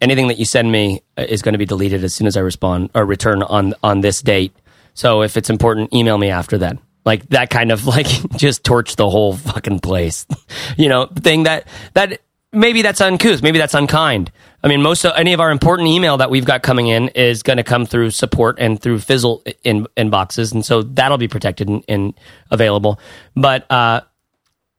[0.00, 2.40] anything that you send me uh, is going to be deleted as soon as I
[2.40, 4.52] respond or return on on this date.
[4.94, 6.76] So if it's important, email me after that.
[7.04, 10.26] Like that kind of like just torch the whole fucking place,
[10.76, 12.20] you know, thing that that
[12.52, 14.32] maybe that's uncouth, maybe that's unkind.
[14.62, 17.42] I mean, most of any of our important email that we've got coming in is
[17.42, 21.68] going to come through support and through Fizzle in inboxes, and so that'll be protected
[21.68, 22.14] and, and
[22.50, 23.00] available.
[23.34, 24.02] But uh,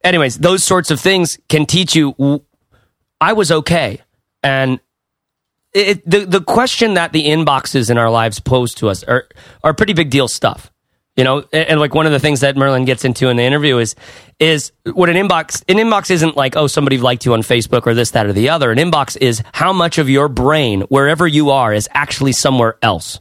[0.04, 2.44] anyways, those sorts of things can teach you.
[3.20, 4.00] i was okay,
[4.42, 4.78] and
[5.72, 9.26] it, the the question that the inboxes in our lives pose to us are
[9.64, 10.71] are pretty big deal stuff.
[11.16, 13.76] You know, and, like one of the things that Merlin gets into in the interview
[13.76, 13.94] is
[14.40, 17.92] is what an inbox an inbox isn't like oh somebody liked you on Facebook or
[17.92, 18.70] this that or the other.
[18.70, 23.20] An inbox is how much of your brain wherever you are is actually somewhere else.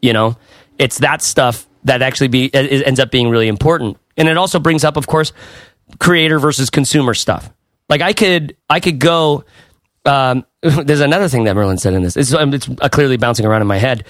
[0.00, 0.36] You know,
[0.78, 4.58] it's that stuff that actually be it ends up being really important, and it also
[4.58, 5.32] brings up, of course,
[6.00, 7.52] creator versus consumer stuff.
[7.88, 9.44] Like I could I could go.
[10.04, 12.16] Um, there's another thing that Merlin said in this.
[12.16, 14.06] It's, um, it's uh, clearly bouncing around in my head.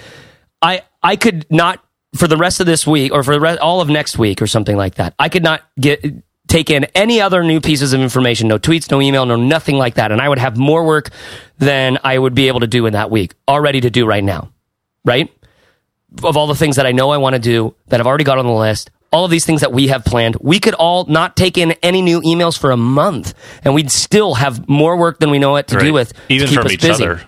[0.63, 4.19] I I could not for the rest of this week or for all of next
[4.19, 5.15] week or something like that.
[5.19, 6.05] I could not get
[6.49, 8.49] take in any other new pieces of information.
[8.49, 10.13] No tweets, no email, no nothing like that.
[10.13, 11.09] And I would have more work
[11.59, 14.51] than I would be able to do in that week, already to do right now.
[15.05, 15.31] Right
[16.23, 18.39] of all the things that I know I want to do that I've already got
[18.39, 21.37] on the list, all of these things that we have planned, we could all not
[21.37, 25.31] take in any new emails for a month, and we'd still have more work than
[25.31, 26.13] we know what to do with.
[26.29, 27.05] even to keep from us each busy.
[27.05, 27.23] other.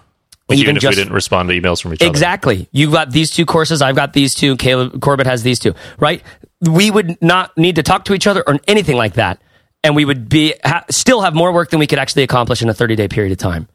[0.49, 2.11] Like, even, if just- we didn't respond to emails from each other.
[2.11, 2.69] Exactly.
[2.71, 3.81] You've got these two courses.
[3.81, 4.57] I've got these two.
[4.57, 5.75] Caleb Corbett has these two.
[5.99, 6.23] Right?
[6.61, 9.41] We would not need to talk to each other or anything like that,
[9.83, 12.69] and we would be ha- still have more work than we could actually accomplish in
[12.69, 13.69] a thirty day period of time.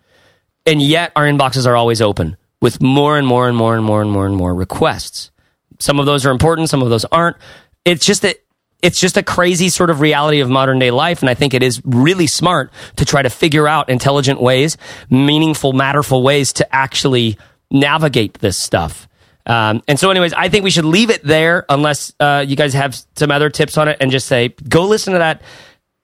[0.66, 4.02] And yet, our inboxes are always open with more and more and more and more
[4.02, 5.32] and more and more requests.
[5.80, 6.70] Some of those are important.
[6.70, 7.38] Some of those aren't.
[7.86, 8.38] It's just that
[8.82, 11.22] it's just a crazy sort of reality of modern day life.
[11.22, 14.78] And I think it is really smart to try to figure out intelligent ways,
[15.10, 17.38] meaningful, matterful ways to actually
[17.72, 19.08] navigate this stuff.
[19.46, 22.74] Um, and so, anyways, I think we should leave it there unless uh, you guys
[22.74, 25.42] have some other tips on it and just say, go listen to that.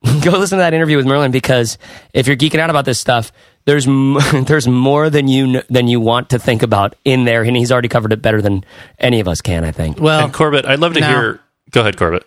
[0.23, 1.79] Go listen to that interview with Merlin because
[2.13, 3.31] if you're geeking out about this stuff,
[3.65, 3.85] there's
[4.45, 7.87] there's more than you than you want to think about in there, and he's already
[7.87, 8.63] covered it better than
[8.99, 9.63] any of us can.
[9.63, 9.99] I think.
[9.99, 11.39] Well, And Corbett, I'd love to now- hear.
[11.71, 12.23] Go ahead, Corbett.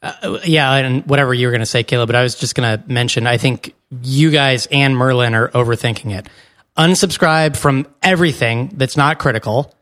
[0.00, 2.78] Uh, yeah, and whatever you were going to say, Caleb, but I was just going
[2.78, 6.28] to mention, I think you guys and Merlin are overthinking it.
[6.76, 9.74] Unsubscribe from everything that's not critical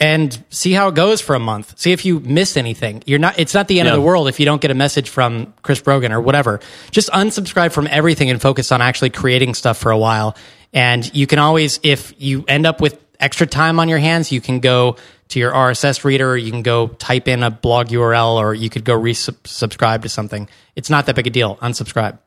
[0.00, 1.78] and see how it goes for a month.
[1.78, 3.02] See if you miss anything.
[3.04, 3.92] You're not, it's not the end Yeah.
[3.92, 6.60] of the world if you don't get a message from Chris Brogan or whatever.
[6.90, 10.36] Just unsubscribe from everything and focus on actually creating stuff for a while.
[10.72, 14.40] And you can always, if you end up with extra time on your hands, you
[14.40, 14.96] can go
[15.28, 18.84] to your RSS reader, you can go type in a blog URL, or you could
[18.84, 20.48] go resubscribe to something.
[20.76, 21.56] It's not that big a deal.
[21.56, 22.18] Unsubscribe.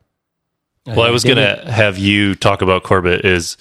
[0.86, 3.58] Well, I was going to have you talk about Corbett is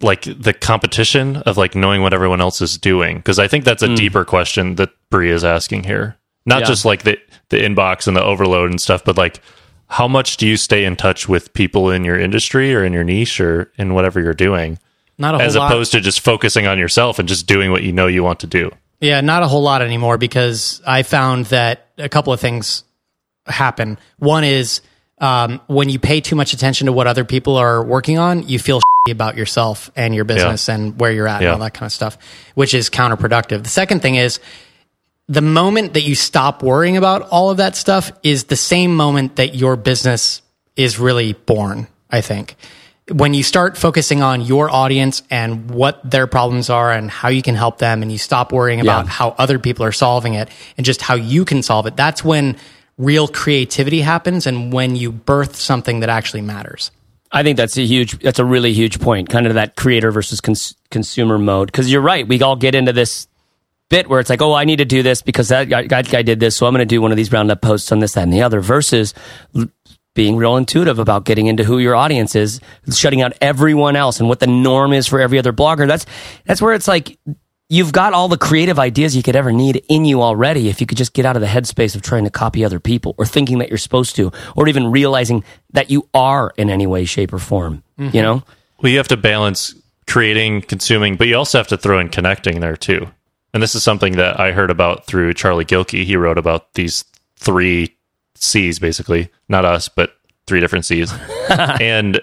[0.00, 3.82] like the competition of like knowing what everyone else is doing because I think that's
[3.82, 3.94] a hmm.
[3.94, 6.16] deeper question that Bree is asking here.
[6.46, 6.66] Not Yeah.
[6.66, 7.18] just like the
[7.50, 9.40] the inbox and the overload and stuff, but like
[9.88, 13.04] how much do you stay in touch with people in your industry or in your
[13.04, 14.78] niche or in whatever you're doing,
[15.18, 15.70] Not a whole as lot.
[15.70, 18.46] opposed to just focusing on yourself and just doing what you know you want to
[18.46, 18.70] do.
[19.00, 22.84] Yeah, not a whole lot anymore because I found that a couple of things
[23.46, 23.98] happen.
[24.18, 24.80] One is
[25.18, 28.58] um, when you pay too much attention to what other people are working on, you
[28.58, 31.48] feel shitty about yourself and your business and where you're at Yeah.
[31.48, 32.18] and all that kind of stuff,
[32.54, 33.62] which is counterproductive.
[33.64, 34.38] The second thing is
[35.28, 39.36] the moment that you stop worrying about all of that stuff is the same moment
[39.36, 40.42] that your business
[40.76, 42.56] is really born, I think.
[43.10, 47.40] When you start focusing on your audience and what their problems are and how you
[47.42, 49.10] can help them, and you stop worrying about Yeah.
[49.10, 52.56] how other people are solving it and just how you can solve it, that's when
[52.98, 56.90] real creativity happens and when you birth something that actually matters.
[57.30, 60.40] I think that's a huge, that's a really huge point, kind of that creator versus
[60.40, 61.68] cons- consumer mode.
[61.70, 63.26] Because you're right, we all get into this
[63.90, 66.40] bit where it's like, oh, I need to do this because that guy, guy did
[66.40, 68.32] this, so I'm going to do one of these roundup posts on this, that, and
[68.32, 68.60] the other.
[68.60, 69.14] Versus
[70.18, 72.60] being real intuitive about getting into who your audience is,
[72.92, 75.86] shutting out everyone else, and what the norm is for every other blogger.
[75.86, 76.06] That's
[76.44, 77.16] that's where it's like.
[77.70, 80.86] You've got all the creative ideas you could ever need in you already if you
[80.86, 83.58] could just get out of the headspace of trying to copy other people or thinking
[83.58, 87.38] that you're supposed to or even realizing that you are in any way, shape, or
[87.38, 87.82] form.
[87.98, 88.16] You mm-hmm.
[88.16, 88.42] know?
[88.80, 89.74] Well, you have to balance
[90.06, 93.06] creating, consuming, but you also have to throw in connecting there too.
[93.52, 96.04] And this is something that I heard about through Charlie Gilkey.
[96.04, 97.04] He wrote about these
[97.36, 97.97] three
[98.34, 100.12] C's, basically, not us, but
[100.46, 101.12] three different C's.
[101.48, 102.20] and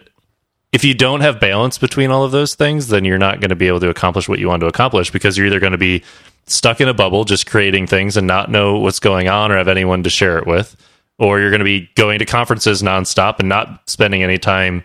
[0.72, 3.56] if you don't have balance between all of those things, then you're not going to
[3.56, 6.04] be able to accomplish what you want to accomplish because you're either going to be
[6.48, 9.68] stuck in a bubble, just creating things and not know what's going on or have
[9.68, 10.76] anyone to share it with,
[11.18, 14.84] or you're going to be going to conferences nonstop and not spending any time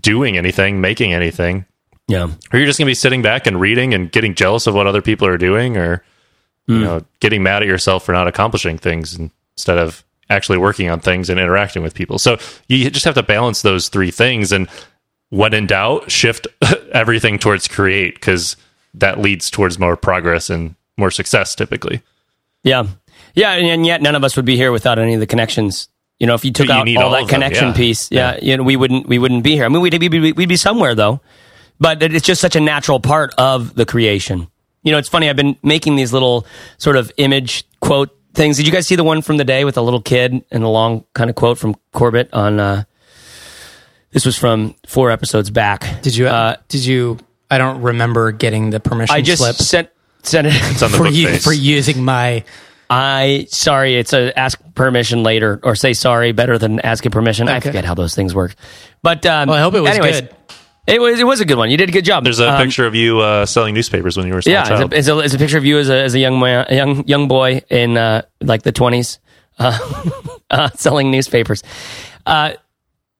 [0.00, 1.64] doing anything, making anything,
[2.08, 2.24] Yeah.
[2.52, 4.86] or you're just going to be sitting back and reading and getting jealous of what
[4.86, 6.04] other people are doing or
[6.66, 6.84] you hmm.
[6.84, 9.18] know getting mad at yourself for not accomplishing things
[9.56, 13.22] instead of actually working on things and interacting with people so you just have to
[13.22, 14.68] balance those three things and
[15.30, 16.46] when in doubt shift
[16.92, 18.56] everything towards create because
[18.94, 22.02] that leads towards more progress and more success typically
[22.64, 22.86] Yeah.
[23.34, 23.52] Yeah.
[23.52, 25.88] And, yet none of us would be here without any of the connections.
[26.18, 27.74] You know, if you took you out all, all that them, connection yeah.
[27.74, 29.64] piece, yeah, you know, we wouldn't, we wouldn't be here.
[29.64, 31.20] I mean, we'd, be we'd be somewhere though,
[31.80, 34.48] but it's just such a natural part of the creation.
[34.84, 35.28] You know, it's funny.
[35.28, 36.46] I've been making these little
[36.78, 38.56] sort of image quote things.
[38.56, 40.68] Did you guys see the one from the day with the little kid and the
[40.68, 42.84] long kind of quote from Corbett on, uh,
[44.12, 46.02] this was from four episodes back.
[46.02, 46.28] Did you?
[46.28, 47.18] Uh, did you?
[47.50, 49.90] I don't remember getting the permission I just slip sent,
[50.22, 50.52] sent it.
[50.54, 51.44] it's on the for book you face.
[51.44, 52.44] for using my.
[52.88, 57.48] I sorry, it's a ask permission later or say sorry better than asking permission.
[57.48, 58.54] I forget how those things work.
[59.02, 60.34] But um, Well, I hope it was anyways, good.
[60.86, 61.70] It was it was a good one.
[61.70, 62.24] You did a good job.
[62.24, 64.92] there's a Um, picture of you uh, selling newspapers when you were a Yeah, it's
[64.92, 66.74] a, it's, a, it's a picture of you as a as a young man, a
[66.74, 69.18] young young boy in uh, like the twenties,
[69.58, 69.78] uh,
[70.50, 71.62] uh, selling newspapers.
[72.26, 72.52] Uh,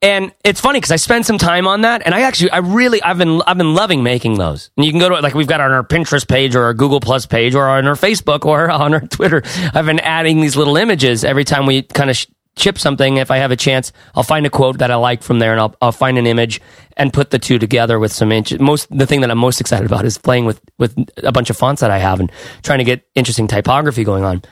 [0.03, 3.01] and it's funny because I spent some time on that, and I actually, I really,
[3.03, 4.71] I've been, I've been loving making those.
[4.77, 7.01] And you can go to like we've got on our Pinterest page or our Google
[7.01, 9.43] Plus page or on our Facebook or on our Twitter.
[9.73, 13.17] I've been adding these little images every time we kind of sh- ship something.
[13.17, 15.61] If I have a chance, I'll find a quote that I like from there, and
[15.61, 16.61] I'll, I'll find an image
[16.97, 18.57] and put the two together with some inch.
[18.59, 21.57] Most the thing that I'm most excited about is playing with with a bunch of
[21.57, 22.31] fonts that I have and
[22.63, 24.43] trying to get interesting typography going on.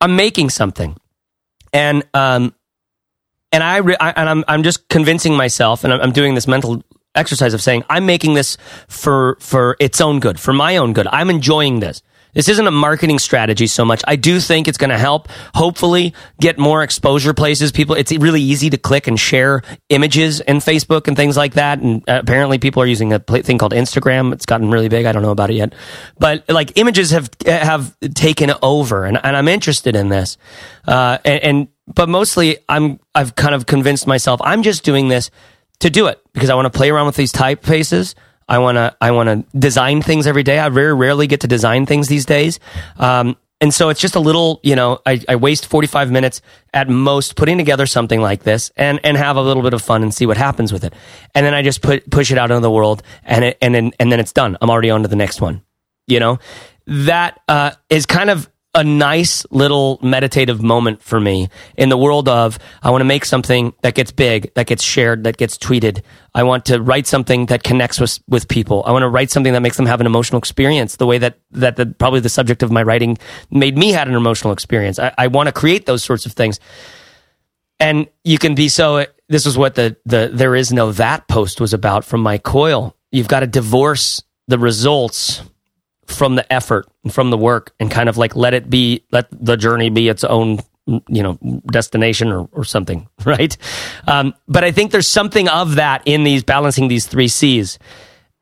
[0.00, 0.96] I'm making something,
[1.72, 2.54] and um,
[3.52, 6.46] and I, re- I and I'm I'm just convincing myself, and I'm, I'm doing this
[6.46, 6.82] mental
[7.14, 8.56] exercise of saying I'm making this
[8.88, 11.06] for for its own good, for my own good.
[11.06, 12.02] I'm enjoying this.
[12.34, 14.02] This isn't a marketing strategy so much.
[14.06, 17.72] I do think it's going to help, hopefully, get more exposure places.
[17.72, 21.78] People, it's really easy to click and share images in Facebook and things like that.
[21.78, 24.32] And uh, apparently, people are using a thing called Instagram.
[24.32, 25.06] It's gotten really big.
[25.06, 25.74] I don't know about it yet,
[26.18, 30.36] but like images have have taken over, and, and I'm interested in this.
[30.86, 35.30] Uh, and, and but mostly, I'm I've kind of convinced myself I'm just doing this
[35.80, 38.14] to do it because I want to play around with these typefaces.
[38.48, 40.58] I want to I want to design things every day.
[40.58, 42.60] I very rarely get to design things these days.
[42.98, 46.42] Um, And so it's just a little, you know, I, I waste 45 minutes
[46.74, 50.02] at most putting together something like this and, and have a little bit of fun
[50.02, 50.92] and see what happens with it.
[51.34, 53.92] And then I just put, push it out into the world and it, and then,
[53.98, 54.58] and then it's done.
[54.60, 55.62] I'm already on to the next one.
[56.08, 56.38] You know,
[56.86, 62.28] that, uh, is kind of a nice little meditative moment for me in the world
[62.28, 66.02] of I want to make something that gets big, that gets shared, that gets tweeted.
[66.34, 68.82] I want to write something that connects with with people.
[68.84, 71.38] I want to write something that makes them have an emotional experience, the way that
[71.52, 73.16] that the, probably the subject of my writing
[73.50, 74.98] made me had an emotional experience.
[74.98, 76.58] I, I want to create those sorts of things,
[77.78, 79.06] and you can be so.
[79.28, 82.96] This is what the the there is no that post was about from my coil.
[83.12, 85.42] You've got to divorce the results
[86.06, 89.26] from the effort and from the work and kind of like let it be let
[89.32, 91.38] the journey be its own you know
[91.72, 93.56] destination or, or something right?
[94.06, 97.78] Um, but i think there's something of that in these balancing these three c's.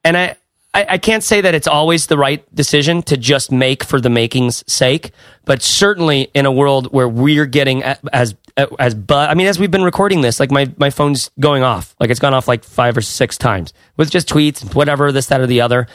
[0.05, 0.37] And I,
[0.75, 4.11] I i can't say that it's always the right decision to just make for the
[4.11, 5.13] making's sake
[5.45, 8.35] but certainly in a world where we're getting as
[8.79, 11.95] as but I mean as we've been recording this like my my phone's going off.
[11.99, 15.41] Like it's gone off like five or six times with just tweets whatever this that
[15.41, 15.87] or the other.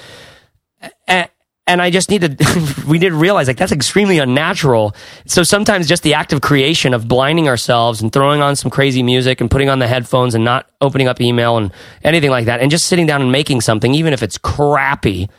[1.08, 1.30] And,
[1.68, 4.96] and I just need to, we need to realize like that's extremely unnatural.
[5.26, 9.04] So sometimes just the act of creation of blinding ourselves and throwing on some crazy
[9.04, 11.72] music and putting on the headphones and not opening up email and
[12.04, 15.30] anything like that and just sitting down and making something, even if it's crappy,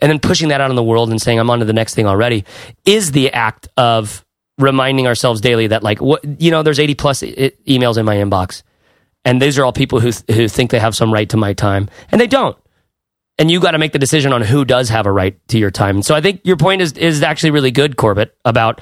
[0.00, 1.94] and then pushing that out in the world and saying, I'm on to the next
[1.94, 2.44] thing already,
[2.84, 4.24] is the act of
[4.58, 8.16] reminding ourselves daily that like, what, you know, there's 80 plus e- emails in my
[8.16, 8.62] inbox.
[9.24, 11.88] And these are all people who, who think they have some right to my time
[12.10, 12.56] and they don't
[13.38, 15.70] and you got to make the decision on who does have a right to your
[15.70, 16.02] time.
[16.02, 18.80] So I think your point is is actually really good, Corbett, about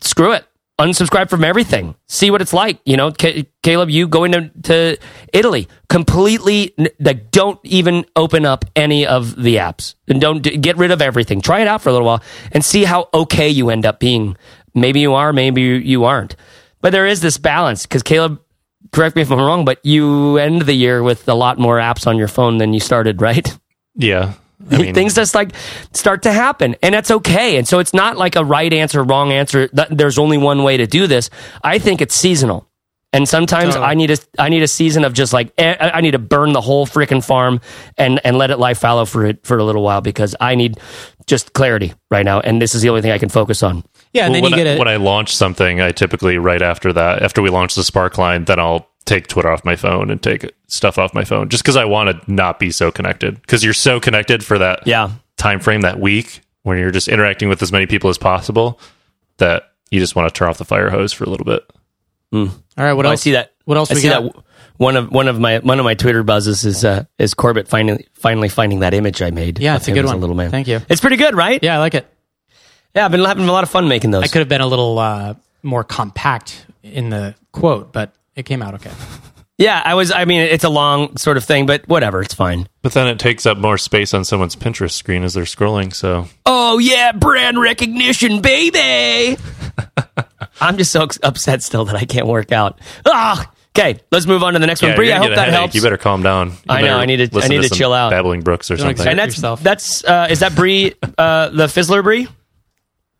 [0.00, 0.44] screw it,
[0.78, 2.80] unsubscribe from everything, see what it's like.
[2.84, 4.98] You know, C- Caleb, you going to, to
[5.32, 10.90] Italy, completely like don't even open up any of the apps and don't get rid
[10.90, 11.40] of everything.
[11.40, 14.36] Try it out for a little while and see how okay you end up being.
[14.74, 16.36] Maybe you are, maybe you aren't.
[16.82, 18.40] But there is this balance because Caleb
[18.92, 22.06] correct me if I'm wrong, but you end the year with a lot more apps
[22.06, 23.56] on your phone than you started, right?
[23.94, 24.34] Yeah.
[24.70, 25.50] I mean, Things just like
[25.92, 27.56] start to happen, and that's okay.
[27.56, 29.68] And so it's not like a right answer, wrong answer.
[29.90, 31.30] There's only one way to do this.
[31.62, 32.68] I think it's seasonal.
[33.12, 33.86] And sometimes Totally.
[33.86, 36.52] I need a I need a season of just like eh, I need to burn
[36.52, 37.60] the whole freaking farm
[37.96, 40.78] and and let it lie fallow for it for a little while because I need
[41.26, 43.84] just clarity right now, and this is the only thing I can focus on.
[44.12, 46.36] Yeah, and well, then you when, get I, a when I launch something, I typically
[46.36, 50.10] right after that, after we launch the Sparkline, then I'll take Twitter off my phone
[50.10, 53.40] and take stuff off my phone, just because I want to not be so connected.
[53.40, 57.48] Because you're so connected for that Yeah, time frame, that week, when you're just interacting
[57.48, 58.78] with as many people as possible,
[59.38, 61.64] that you just want to turn off the fire hose for a little bit.
[62.76, 62.92] All right.
[62.92, 63.22] What I else?
[63.22, 63.52] see that.
[63.64, 64.22] What else I we see got?
[64.34, 64.42] that.
[64.78, 68.06] One of one of my one of my Twitter buzzes is uh, is Corbett finally
[68.12, 69.58] finally finding that image I made.
[69.58, 70.20] Yeah, of it's a him good as one.
[70.20, 70.50] little man.
[70.50, 70.80] Thank you.
[70.88, 71.62] It's pretty good, right?
[71.62, 72.06] Yeah, I like it.
[72.94, 74.24] Yeah, I've been having a lot of fun making those.
[74.24, 78.62] I could have been a little uh, more compact in the quote, but it came
[78.62, 78.90] out okay.
[79.58, 80.12] Yeah, I was.
[80.12, 82.68] I mean, it's a long sort of thing, but whatever, it's fine.
[82.82, 85.94] But then it takes up more space on someone's Pinterest screen as they're scrolling.
[85.94, 89.38] So Oh yeah, brand recognition, baby.
[90.60, 92.80] I'm just so upset still that I can't work out.
[93.04, 93.98] Ah, okay.
[94.10, 94.92] Let's move on to the next one.
[94.92, 95.54] yeah, Bree, I hope that headache.
[95.54, 95.74] helps.
[95.74, 96.50] You better calm down.
[96.50, 98.10] You I know, I need to- I need to some chill out.
[98.10, 99.06] Babbling Brooks or something.
[99.06, 99.62] and that's yourself.
[99.62, 102.28] that's uh, is that Bree uh, the Fizzler Bree?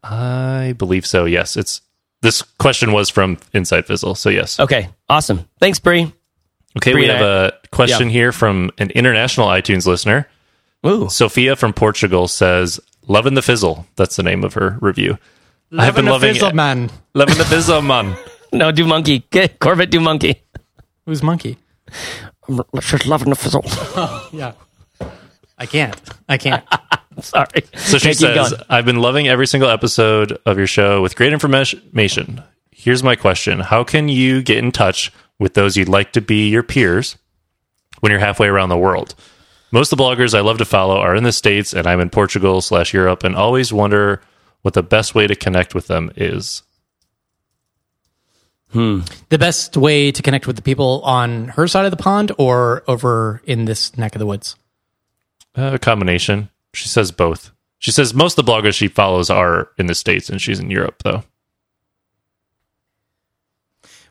[0.02, 1.24] I believe so.
[1.24, 1.80] Yes, it's
[2.22, 4.14] this question was from Inside Fizzle.
[4.14, 4.58] So yes.
[4.60, 5.48] Okay, awesome.
[5.60, 6.12] Thanks, Bree.
[6.76, 8.12] Okay, Bree we have a question yeah.
[8.12, 10.28] here from an international iTunes listener.
[10.86, 12.78] Ooh, Sophia from Portugal says,
[13.08, 15.18] "Loving the fizzle." That's the name of her review.
[15.72, 16.54] I have been Loving fizzle, it.
[16.54, 16.90] man.
[17.14, 18.16] Loving the fizzle, man.
[18.52, 19.24] no, do monkey.
[19.30, 20.42] Get Corbett, do monkey.
[21.06, 21.58] Who's monkey?
[22.48, 23.64] Let's just loving the fizzle.
[24.38, 24.52] Yeah.
[25.58, 25.98] I can't.
[26.28, 26.64] I can't.
[27.20, 27.62] Sorry.
[27.76, 28.62] So she Okay, keep says, going.
[28.68, 32.42] "I've been loving every single episode of your show with great information.
[32.70, 36.48] Here's my question: How can you get in touch with those you'd like to be
[36.50, 37.16] your peers
[38.00, 39.14] when you're halfway around the world?"
[39.72, 42.10] Most of the bloggers I love to follow are in the States, and I'm in
[42.10, 44.20] Portugal slash Europe, and always wonder
[44.66, 46.64] what the best way to connect with them is.
[49.28, 52.82] the best way to connect with the people on her side of the pond or
[52.88, 54.56] over in this neck of the woods?
[55.56, 56.48] Uh, a combination.
[56.74, 57.52] She says both.
[57.78, 60.68] She says most of the bloggers she follows are in the States, and she's in
[60.68, 61.22] Europe, though.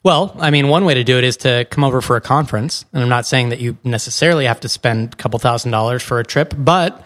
[0.03, 2.85] Well, I mean, one way to do it is to come over for a conference.
[2.93, 6.21] And I'm not saying that you necessarily have to spend a couple thousand dollars for
[6.21, 7.03] a trip, but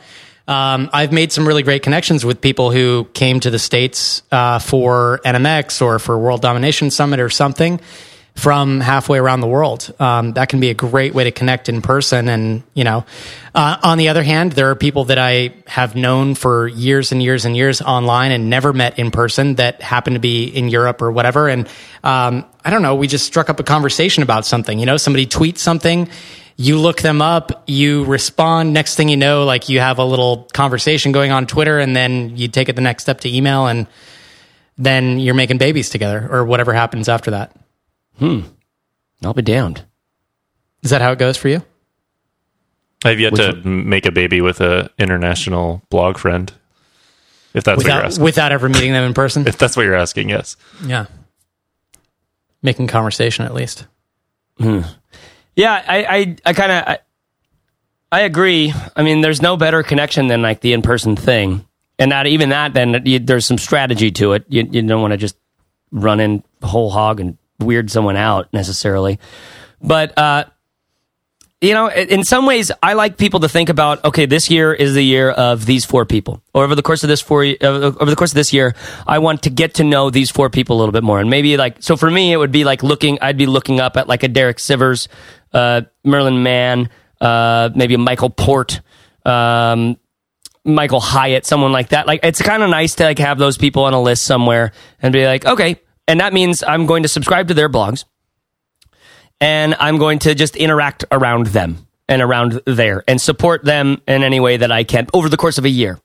[0.49, 4.57] um, I've made some really great connections with people who came to the States uh,
[4.57, 7.79] for NMX or for World Domination Summit or something
[8.33, 9.93] from halfway around the world.
[9.99, 12.29] Um, that can be a great way to connect in person.
[12.29, 13.05] And, you know,
[13.53, 17.21] uh, on the other hand, there are people that I have known for years and
[17.21, 21.01] years and years online and never met in person that happen to be in Europe
[21.01, 21.47] or whatever.
[21.47, 21.67] And,
[22.03, 24.79] um, I don't know, we just struck up a conversation about something.
[24.79, 26.09] You know, somebody tweets something,
[26.61, 28.73] you look them up, you respond.
[28.73, 32.35] Next thing you know, like you have a little conversation going on Twitter and then
[32.35, 33.87] you take it the next step to email and
[34.77, 37.55] then you're making babies together or whatever happens after that.
[38.17, 38.41] Hmm.
[39.23, 39.85] I'll be damned.
[40.83, 41.63] Is that how it goes for you?
[43.05, 46.51] I've yet to m- make a baby with an international blog friend.
[47.53, 48.23] If that's what you're Without, asking.
[48.25, 49.47] without ever meeting them in person?
[49.47, 50.57] if that's what you're asking, yes.
[50.83, 51.05] yeah.
[52.61, 53.87] Making conversation at least.
[55.55, 56.99] Yeah, I, I, I kind of, I,
[58.11, 58.73] I agree.
[58.95, 61.65] I mean, there's no better connection than like the in-person thing,
[61.97, 62.73] and not even that.
[62.73, 64.45] Then you, there's some strategy to it.
[64.47, 65.35] You, you don't want to just
[65.91, 69.19] run in whole hog and weird someone out necessarily,
[69.81, 70.45] but uh,
[71.61, 74.05] you know, in some ways, I like people to think about.
[74.05, 76.41] Okay, this year is the year of these four people.
[76.53, 78.75] Or over the course of this four, uh, over the course of this year,
[79.05, 81.19] I want to get to know these four people a little bit more.
[81.19, 83.19] And maybe like, so for me, it would be like looking.
[83.21, 85.09] I'd be looking up at like a Derek Sivers,
[85.53, 86.89] Merlin Mann,
[87.21, 88.81] uh, maybe Michael Port.
[89.25, 89.97] Um,
[90.65, 92.05] Michael Hyatt, someone like that.
[92.07, 94.71] Like it's kind of nice to like have those people on a list somewhere
[95.01, 98.05] and be like, okay, and that means I'm going to subscribe to their blogs
[99.39, 104.23] and I'm going to just interact around them and around there and support them in
[104.23, 105.99] any way that I can over the course of a year.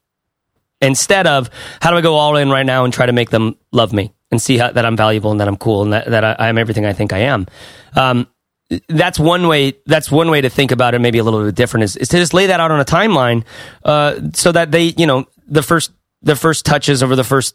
[0.81, 1.49] Instead of
[1.81, 4.13] how do I go all in right now and try to make them love me
[4.31, 6.59] and see how, that I'm valuable and that I'm cool and that, that I, I'm
[6.59, 7.47] everything I think I am.
[7.97, 8.27] Um,
[8.89, 9.75] that's one way.
[9.87, 11.01] That's one way to think about it.
[11.01, 13.45] Maybe a little bit different is, is to just lay that out on a timeline,
[13.85, 15.93] uh, so that they, you know, the first
[16.23, 17.55] the first touches over the first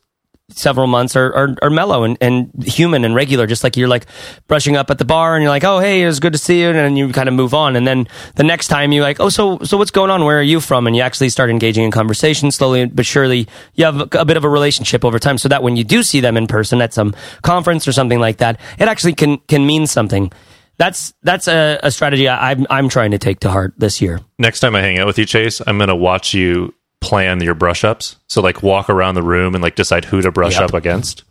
[0.52, 4.06] several months are, are, are mellow and, and human and regular, just like you're like
[4.48, 6.62] brushing up at the bar and you're like, oh, hey, it was good to see
[6.62, 6.70] you.
[6.70, 7.76] And then you kind of move on.
[7.76, 10.26] And then the next time you're like, oh, so, so what's going on?
[10.26, 10.88] Where are you from?
[10.88, 13.48] And you actually start engaging in conversation slowly but surely.
[13.76, 16.04] You have a, a bit of a relationship over time so that when you do
[16.04, 19.66] see them in person at some conference or something like that, it actually can, can
[19.66, 20.32] mean something.
[20.80, 24.22] That's, that's a, a strategy I, I'm, I'm trying to take to heart this year.
[24.40, 27.54] Next time I hang out with you, Chase, I'm going to watch you plan your
[27.54, 28.16] brush ups.
[28.28, 30.64] So, like, walk around the room and like decide who to brush Yep.
[30.70, 31.24] up against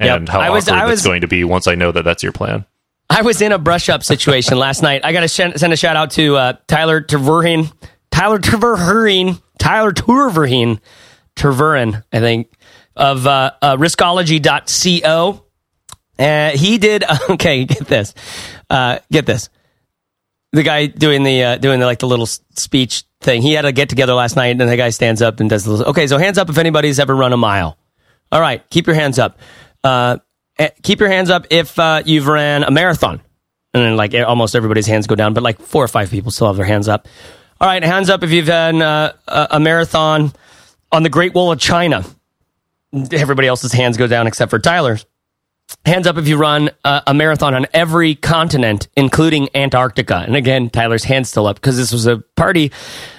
[0.00, 0.16] Yep.
[0.18, 2.02] and how I was- awkward I it's was- going to be once I know that
[2.02, 2.64] that's your plan.
[3.10, 5.04] I was in a brush up situation last night.
[5.04, 7.70] I got to sh- send a shout out to uh, Tyler Terverheen,
[8.10, 10.80] Tyler Terverheen, Tyler Terverhin,
[12.12, 12.50] I think,
[12.96, 15.44] of uh, uh, riskology.co.
[16.18, 18.14] Uh, he did, okay, get this.
[18.70, 19.48] Uh, get this.
[20.52, 23.42] The guy doing the, uh, doing the, like the little speech thing.
[23.42, 25.70] He had a get together last night and the guy stands up and does the
[25.72, 27.76] little, okay, so hands up if anybody's ever run a mile.
[28.30, 29.38] All right, keep your hands up.
[29.82, 30.18] Uh,
[30.58, 33.20] eh, keep your hands up if uh, you've ran a marathon.
[33.72, 36.30] And then, like, eh, almost everybody's hands go down, but like four or five people
[36.30, 37.08] still have their hands up.
[37.60, 40.32] All right, hands up if you've done uh, a, a marathon
[40.92, 42.04] on the Great Wall of China.
[42.92, 45.04] Everybody else's hands go down except for Tyler's.
[45.86, 50.24] Hands up if you run uh, a marathon on every continent, including Antarctica.
[50.26, 52.72] And again, Tyler's hands still up because this was a party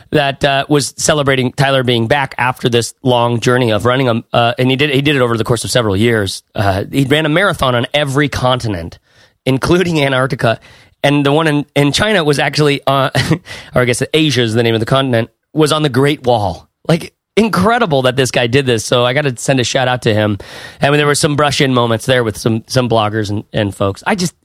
[0.09, 4.23] that uh, was celebrating Tyler being back after this long journey of running a.
[4.33, 6.43] Uh, and he did he did it over the course of several years.
[6.55, 8.97] Uh, he ran a marathon on every continent,
[9.45, 10.59] including Antarctica.
[11.03, 13.11] And the one in, in China was actually, uh,
[13.75, 16.67] or I guess Asia is the name of the continent, was on the Great Wall.
[16.87, 18.85] Like incredible that this guy did this.
[18.85, 20.37] So I got to send a shout out to him.
[20.79, 23.75] And when there were some brush in moments there with some some bloggers and, and
[23.75, 24.03] folks.
[24.05, 24.35] I just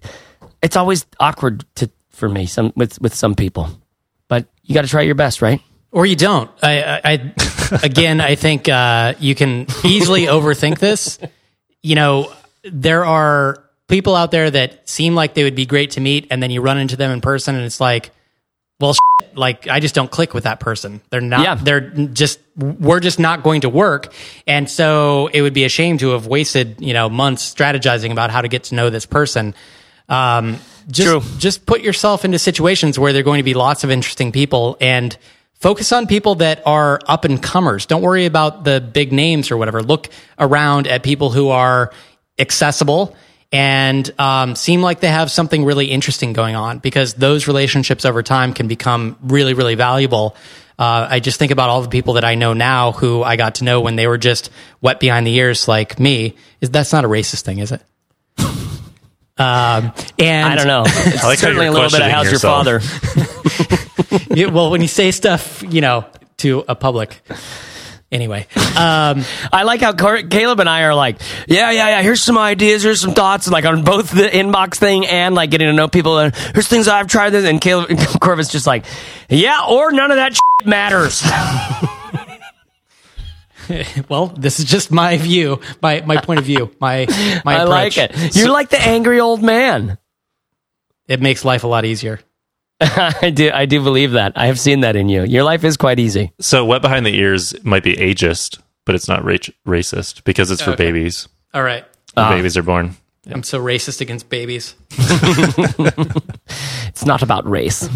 [0.63, 3.71] it's always awkward to for me some with with some people,
[4.29, 5.61] but you got to try your best, right?
[5.93, 6.51] Or you don't.
[6.63, 11.19] I, I, I again, I think uh, you can easily overthink this.
[11.83, 12.33] You know,
[12.63, 16.43] there are people out there that seem like they would be great to meet, and
[16.43, 18.11] then you run into them in person, and it's like,
[18.81, 21.01] well, shit, like I just don't click with that person.
[21.11, 21.43] They're not.
[21.43, 21.55] Yeah.
[21.57, 22.41] They're just.
[22.57, 24.13] We're just not going to work,
[24.47, 28.31] and so it would be a shame to have wasted you know months strategizing about
[28.31, 29.55] how to get to know this person.
[30.09, 30.59] Um,
[30.89, 31.39] just True.
[31.39, 34.77] just put yourself into situations where there are going to be lots of interesting people
[34.81, 35.17] and
[35.55, 37.87] focus on people that are up and comers.
[37.87, 39.83] Don't worry about the big names or whatever.
[39.83, 40.09] Look
[40.39, 41.93] around at people who are
[42.39, 43.15] accessible
[43.53, 48.23] and um, seem like they have something really interesting going on because those relationships over
[48.23, 50.37] time can become really, really valuable.
[50.79, 53.57] Uh, I just think about all the people that I know now who I got
[53.57, 56.37] to know when they were just wet behind the ears like me.
[56.61, 57.83] Is that's not a racist thing, is it?
[59.39, 60.83] Um, and I don't know.
[60.87, 62.67] It's I like certainly a little bit of how's yourself.
[62.67, 64.27] your father.
[64.35, 66.05] Yeah, well, when you say stuff, you know,
[66.39, 67.23] to a public
[68.13, 68.45] Anyway,
[68.77, 72.03] um, I like how Caleb and I are like, yeah, yeah, yeah.
[72.03, 72.83] Here's some ideas.
[72.83, 73.49] Here's some thoughts.
[73.49, 76.19] Like on both the inbox thing and like getting to know people.
[76.19, 77.31] And here's things I've tried.
[77.31, 77.89] This and Caleb
[78.21, 78.85] Corbett's just like,
[79.29, 81.23] yeah, or none of that shit matters.
[84.09, 87.07] well, this is just my view, my my point of view, my
[87.45, 87.97] my I approach.
[87.97, 88.35] like it.
[88.37, 89.99] You're like the angry old man.
[91.07, 92.19] It makes life a lot easier.
[93.23, 93.51] I do.
[93.53, 94.33] I do believe that.
[94.37, 95.25] I have seen that in you.
[95.25, 96.33] Your life is quite easy.
[96.41, 100.63] So wet behind the ears might be ageist, but it's not ra- racist because it's
[100.63, 100.85] for Okay.
[100.87, 101.29] babies.
[101.53, 101.85] All right.
[102.15, 102.31] When Ah.
[102.31, 102.97] babies are born.
[103.31, 104.75] I'm so racist against babies.
[106.89, 107.89] It's not about race.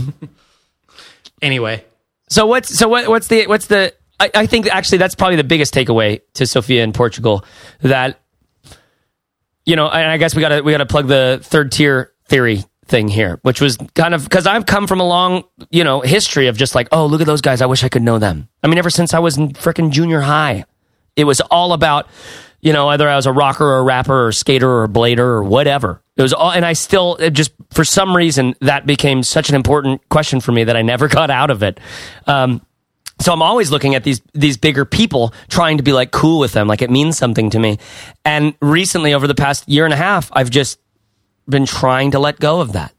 [1.43, 1.85] Anyway,
[2.29, 5.45] So what's so what what's the what's the I, I think actually that's probably the
[5.45, 7.45] biggest takeaway to Sophia in Portugal
[7.83, 8.21] that
[9.67, 13.09] you know and I guess we gotta we gotta plug the third tier theory thing
[13.09, 16.57] here which was kind of because I've come from a long you know history of
[16.57, 17.61] just like oh look at those guys.
[17.63, 18.49] I wish I could know them.
[18.63, 20.65] I mean ever since I was in freaking junior high
[21.17, 22.09] it was all about
[22.61, 25.45] you know either I was a rocker or a rapper or skater or blader or
[25.45, 26.03] whatever.
[26.17, 30.09] It was all and I still just for some reason that became such an important
[30.09, 31.81] question for me that I never got out of it.
[32.27, 32.61] Um,
[33.21, 36.53] so I'm always looking at these these bigger people, trying to be like cool with
[36.53, 37.79] them, like it means something to me.
[38.25, 40.79] And recently, over the past year and a half, I've just
[41.49, 42.95] been trying to let go of that,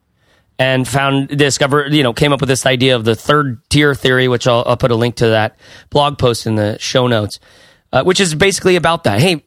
[0.60, 4.28] and found discover you know came up with this idea of the third tier theory,
[4.28, 5.58] which I'll, I'll put a link to that
[5.90, 7.40] blog post in the show notes,
[7.92, 9.20] uh, which is basically about that.
[9.20, 9.44] Hey,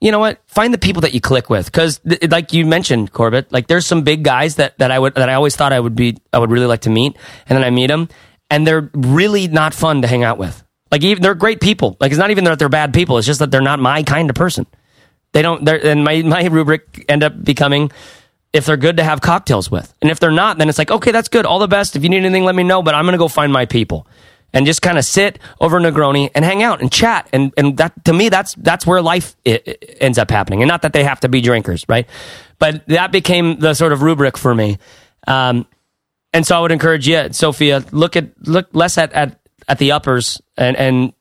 [0.00, 0.40] you know what?
[0.46, 3.86] Find the people that you click with, because th- like you mentioned, Corbett, like there's
[3.86, 6.38] some big guys that that I would that I always thought I would be I
[6.38, 7.16] would really like to meet,
[7.46, 8.08] and then I meet them,
[8.50, 10.62] and they're really not fun to hang out with.
[10.90, 11.96] Like even they're great people.
[12.00, 13.16] Like it's not even that they're bad people.
[13.16, 14.66] It's just that they're not my kind of person.
[15.32, 15.64] They don't.
[15.64, 17.90] They're, and my my rubric end up becoming
[18.52, 21.10] if they're good to have cocktails with, and if they're not, then it's like okay,
[21.12, 21.46] that's good.
[21.46, 21.96] All the best.
[21.96, 22.82] If you need anything, let me know.
[22.82, 24.06] But I'm gonna go find my people
[24.54, 27.28] and just kind of sit over Negroni and hang out and chat.
[27.32, 30.62] And and that to me, that's that's where life i- i- ends up happening.
[30.62, 32.06] And not that they have to be drinkers, right?
[32.58, 34.78] But that became the sort of rubric for me.
[35.26, 35.66] Um,
[36.34, 39.92] and so I would encourage you, Sophia, look at look less at at, at the
[39.92, 41.12] uppers and and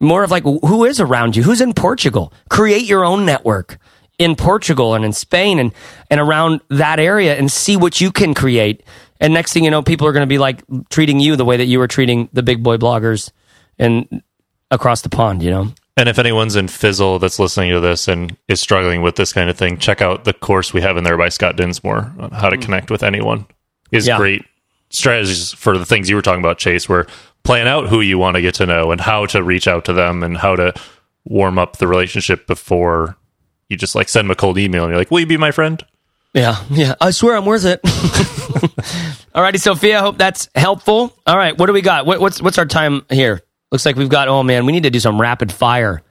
[0.00, 2.32] more of like who is around you, who's in Portugal.
[2.50, 3.78] Create your own network
[4.18, 5.72] in Portugal and in Spain and
[6.10, 8.82] and around that area and see what you can create.
[9.20, 11.56] And next thing you know, people are going to be like treating you the way
[11.56, 13.30] that you were treating the big boy bloggers
[13.78, 14.22] and
[14.70, 15.42] across the pond.
[15.42, 15.72] You know.
[15.96, 19.48] And if anyone's in Fizzle that's listening to this and is struggling with this kind
[19.48, 22.50] of thing, check out the course we have in there by Scott Dinsmore on how
[22.50, 22.62] to mm.
[22.62, 23.46] connect with anyone.
[23.92, 24.16] Is Yeah.
[24.16, 24.44] great
[24.90, 27.06] strategies for the things you were talking about, Chase, where
[27.44, 29.92] plan out who you want to get to know and how to reach out to
[29.92, 30.74] them and how to
[31.24, 33.16] warm up the relationship before
[33.68, 35.50] you just like send them a cold email and you're like, Will you be my
[35.50, 35.84] friend?
[36.32, 36.94] Yeah, yeah.
[37.00, 37.80] I swear I'm worth it.
[39.34, 40.00] Alrighty, Sophia.
[40.00, 41.16] Hope that's helpful.
[41.26, 42.06] All right, what do we got?
[42.06, 43.40] What, what's what's our time here?
[43.70, 44.28] Looks like we've got.
[44.28, 46.02] Oh man, we need to do some rapid fire.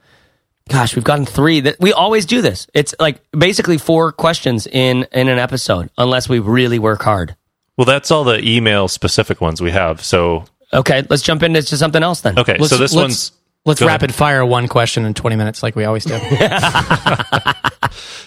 [0.70, 1.60] Gosh, we've gotten three.
[1.60, 2.66] That we always do this.
[2.74, 7.36] It's like basically four questions in in an episode, unless we really work hard.
[7.76, 10.02] Well, that's all the email specific ones we have.
[10.02, 12.38] So Okay, let's jump into something else then.
[12.38, 13.32] okay, let's, so this one's
[13.64, 14.02] let's go ahead.
[14.02, 16.18] rapid fire one question in 20 minutes, like we always do.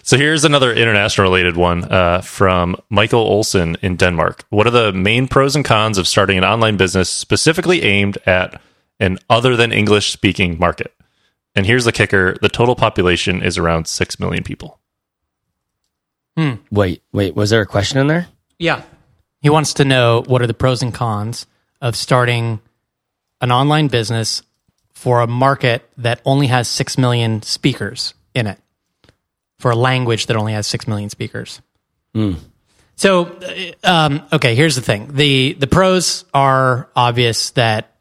[0.08, 4.46] So here's another international related one uh, from Michael Olson in Denmark.
[4.50, 8.62] What are the main pros and cons of starting an online business specifically aimed at
[9.02, 10.94] an other than English speaking market?
[11.56, 14.80] And here's the kicker the total population is around 6 million people.
[16.38, 16.54] Hmm.
[16.72, 17.36] Wait, wait.
[17.36, 18.28] Was there a question in there?
[18.60, 18.84] yeah.
[19.42, 21.46] He wants to know what are the pros and cons
[21.82, 22.62] of starting
[23.42, 24.42] an online business
[24.98, 28.58] for a market that only has 6 million speakers in it,
[29.60, 31.62] for a language that only has 6 million speakers.
[32.96, 35.14] So, uh, um, okay, here's the thing.
[35.14, 37.96] The, the pros are obvious that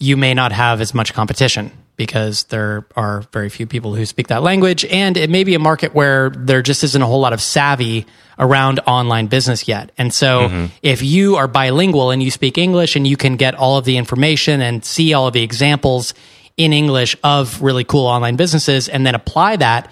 [0.00, 4.26] you may not have as much competition because there are very few people who speak
[4.26, 4.84] that language.
[4.86, 8.06] And it may be a market where there just isn't a whole lot of savvy
[8.40, 9.92] around online business yet.
[9.98, 13.78] And so if you are bilingual and you speak English and you can get all
[13.78, 16.12] of the information and see all of the examples
[16.56, 19.90] in English of really cool online businesses and then apply that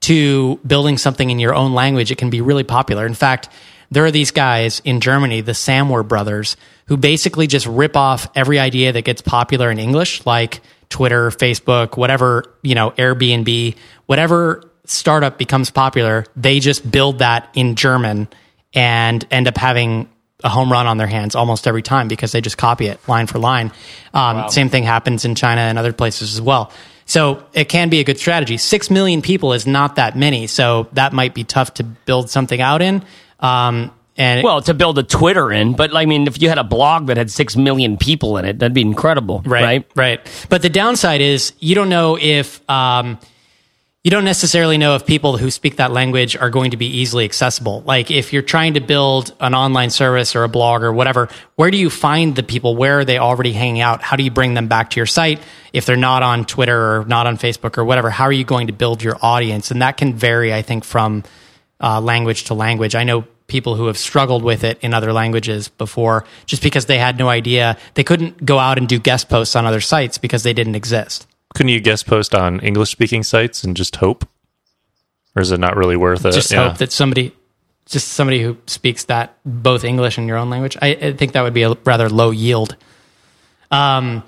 [0.00, 3.06] to building something in your own language, it can be really popular.
[3.06, 3.48] In fact,
[3.90, 8.58] there are these guys in Germany, the Samwer brothers, who basically just rip off every
[8.58, 13.76] idea that gets popular in English, like Twitter, Facebook, whatever, you know, Airbnb,
[14.06, 18.28] whatever startup becomes popular, they just build that in German
[18.74, 20.08] and end up having
[20.44, 23.26] a home run on their hands almost every time because they just copy it line
[23.26, 23.72] for line.
[24.12, 26.70] Um, Same thing happens in China and other places as well.
[27.06, 28.56] So it can be a good strategy.
[28.56, 32.60] Six million people is not that many, so that might be tough to build something
[32.60, 33.04] out in.
[33.40, 36.64] Um, and Well, to build a Twitter in, but I mean, if you had a
[36.64, 39.62] blog that had six million people in it, that'd be incredible, right?
[39.62, 40.46] right, right.
[40.48, 43.18] But the downside is you don't know if um,
[44.06, 47.24] you don't necessarily know if people who speak that language are going to be easily
[47.24, 47.82] accessible.
[47.84, 51.72] Like if you're trying to build an online service or a blog or whatever, where
[51.72, 52.76] do you find the people?
[52.76, 54.02] Where are they already hanging out?
[54.02, 55.42] How do you bring them back to your site
[55.72, 58.08] if they're not on Twitter or not on Facebook or whatever?
[58.08, 59.72] How are you going to build your audience?
[59.72, 61.24] And that can vary, I think, from
[61.80, 62.94] uh, language to language.
[62.94, 66.98] I know people who have struggled with it in other languages before just because they
[66.98, 67.76] had no idea.
[67.94, 71.26] They couldn't go out and do guest posts on other sites because they didn't exist.
[71.56, 74.28] Couldn't you guest post on English speaking sites and just hope?
[75.34, 76.32] Or is it not really worth it?
[76.32, 76.68] Just Yeah.
[76.68, 77.32] hope that somebody,
[77.86, 80.76] just somebody who speaks that both English and your own language.
[80.82, 82.76] I, I think that would be a rather low yield.
[83.70, 84.22] Um,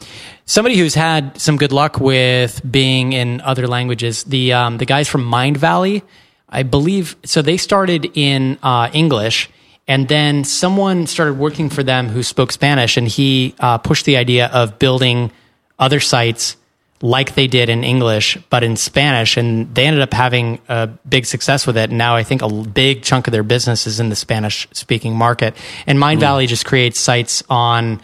[0.46, 4.24] somebody who's had some good luck with being in other languages.
[4.24, 6.04] The um, the guys from Mindvalley,
[6.48, 7.14] I believe.
[7.26, 9.50] So they started in uh, English,
[9.86, 14.16] and then someone started working for them who spoke Spanish, and he uh, pushed the
[14.16, 15.30] idea of building
[15.78, 16.56] other sites
[17.00, 21.26] like they did in English, but in Spanish, and they ended up having a big
[21.26, 21.90] success with it.
[21.90, 25.54] Now I think a big chunk of their business is in the Spanish speaking market.
[25.86, 26.22] And Mind mm.
[26.22, 28.00] Valley just creates sites on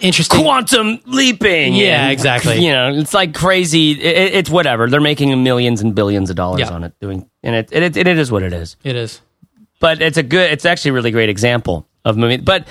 [0.00, 1.74] interesting Quantum leaping.
[1.74, 2.64] Yeah, and, exactly.
[2.64, 3.92] You know, it's like crazy.
[3.92, 4.88] It, it's whatever.
[4.88, 6.70] They're making millions and billions of dollars Yeah.
[6.70, 8.76] on it, doing, and it, it, it, is what it is.
[8.82, 9.20] It is.
[9.80, 12.66] but it's a good it's actually a really great example of moving but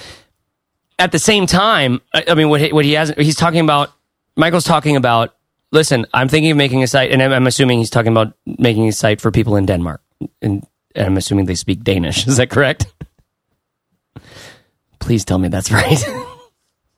[0.97, 3.91] at the same time i, I mean what he, what he has he's talking about
[4.39, 5.35] michael's talking about
[5.71, 8.87] listen i'm thinking of making a site and i'm, I'm assuming he's talking about making
[8.87, 10.01] a site for people in denmark.
[10.41, 10.65] And,
[10.95, 12.25] and i'm assuming they speak danish.
[12.31, 12.87] Is that correct?
[14.99, 16.03] Please tell me that's right.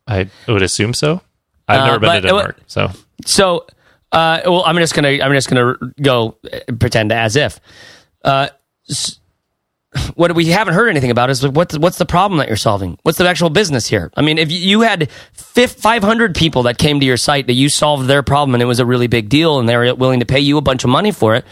[0.07, 1.21] I would assume so.
[1.67, 2.91] I've Uh, never been to but- Denmark, so.
[3.25, 3.67] So,
[4.11, 7.59] uh, well, I'm just gonna I'm just gonna go uh, pretend as if.
[8.25, 8.49] Uh,
[8.89, 9.19] s-
[10.15, 12.97] what we haven't heard anything about is what's what's the problem that you're solving?
[13.03, 14.11] What's the actual business here?
[14.15, 18.07] I mean, if you- had 500 people that came to your site that you solved
[18.07, 20.39] their problem and it was a really big deal and they were willing to pay
[20.39, 21.45] you a bunch of money for it,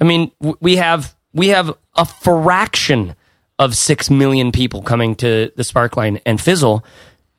[0.00, 3.14] I mean, we have we have a fraction
[3.58, 6.84] of six million people coming to the Sparkline and Fizzle,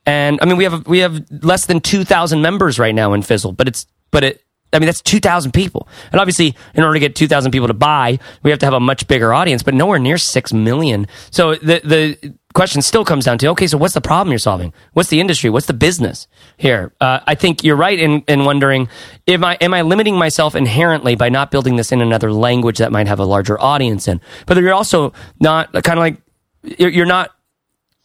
[0.05, 3.21] and I mean we have we have less than two thousand members right now in
[3.21, 4.42] Fizzle, but it's but it
[4.73, 7.67] I mean that's two thousand people, and obviously in order to get two thousand people
[7.67, 11.07] to buy, we have to have a much bigger audience, but nowhere near six million.
[11.31, 14.73] So the the question still comes down to okay, so what's the problem you're solving?
[14.93, 15.49] What's the industry?
[15.49, 16.93] What's the business here?
[17.01, 18.89] Uh, I think you're right in in wondering
[19.27, 22.91] am I am I limiting myself inherently by not building this in another language that
[22.91, 24.21] might have a larger audience in?
[24.45, 26.17] But you're also not kind of like
[26.63, 27.31] you're not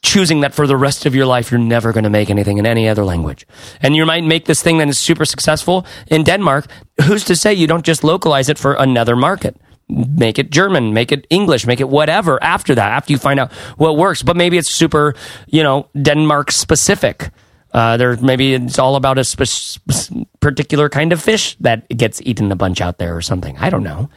[0.03, 2.66] choosing that for the rest of your life you're never going to make anything in
[2.66, 3.46] any other language.
[3.82, 6.66] And you might make this thing that is super successful in denmark.
[7.05, 9.57] Who's to say you don't just localize it for another market?
[9.88, 13.53] Make it german make it english make it whatever after that after you find out
[13.76, 14.22] what works.
[14.22, 15.14] But maybe it's super
[15.46, 17.30] you know denmark specific.
[17.72, 22.53] Uh, there maybe it's all about a spe- particular kind of fish that gets eaten
[22.53, 23.57] a bunch out there or something.
[23.59, 24.09] I don't know.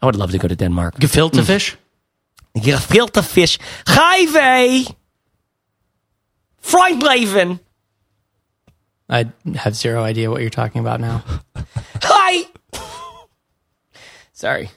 [0.00, 0.94] I would love to go to denmark.
[0.96, 1.76] Gefilte fish?
[2.56, 3.58] Gefilte fish.
[3.86, 4.26] Hi,
[6.70, 7.58] vey.
[9.10, 11.24] I have zero idea what you're talking about now.
[12.02, 12.44] Hi.
[14.32, 14.70] Sorry.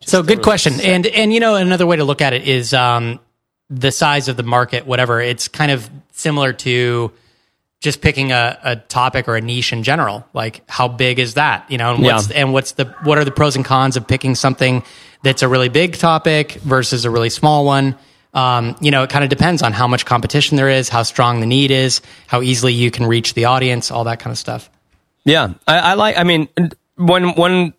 [0.00, 0.74] so good question.
[0.80, 3.20] And and you know another way to look at it is um,
[3.70, 4.86] the size of the market.
[4.86, 7.12] Whatever it's kind of similar to
[7.80, 10.26] just picking a, a topic or a niche in general.
[10.34, 11.70] Like how big is that?
[11.70, 12.36] You know, and what's Yeah.
[12.42, 14.82] and what's the what are the pros and cons of picking something
[15.22, 17.96] that's a really big topic versus a really small one.
[18.34, 21.40] Um, you know, it kind of depends on how much competition there is, how strong
[21.40, 24.70] the need is, how easily you can reach the audience, all that kind of stuff.
[25.24, 26.16] Yeah, I, I like.
[26.16, 26.48] I mean,
[26.96, 27.74] one one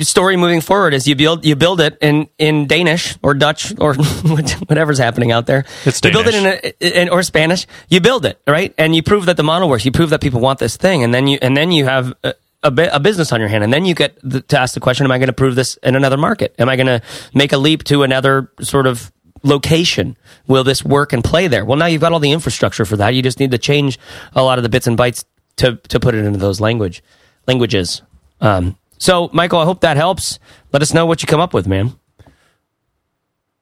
[0.00, 3.94] story moving forward is you build you build it in in Danish or Dutch or
[4.64, 5.64] whatever's happening out there.
[5.84, 6.04] It's Danish.
[6.04, 7.66] you build it in, a, in or Spanish.
[7.88, 9.84] You build it right, and you prove that the model works.
[9.84, 12.14] You prove that people want this thing, and then you and then you have.
[12.22, 12.34] A,
[12.64, 14.80] a, bi- a business on your hand, and then you get the, to ask the
[14.80, 16.56] question: Am I going to prove this in another market?
[16.58, 17.00] Am I going to
[17.32, 19.12] make a leap to another sort of
[19.42, 20.16] location?
[20.46, 21.64] Will this work and play there?
[21.64, 23.14] Well, now you've got all the infrastructure for that.
[23.14, 23.98] You just need to change
[24.34, 25.24] a lot of the bits and bytes
[25.56, 27.02] to to put it into those language
[27.46, 28.02] languages.
[28.40, 30.38] Um, so, Michael, I hope that helps.
[30.72, 31.98] Let us know what you come up with, man.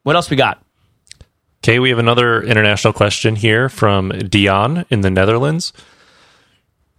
[0.02, 0.62] What else we got?
[1.62, 5.72] Okay, we have another international question here from Dion in the Netherlands.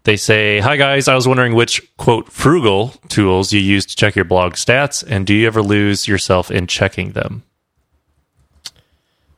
[0.03, 4.15] They say, Hi guys, I was wondering which, quote, frugal tools you use to check
[4.15, 7.43] your blog stats, and do you ever lose yourself in checking them?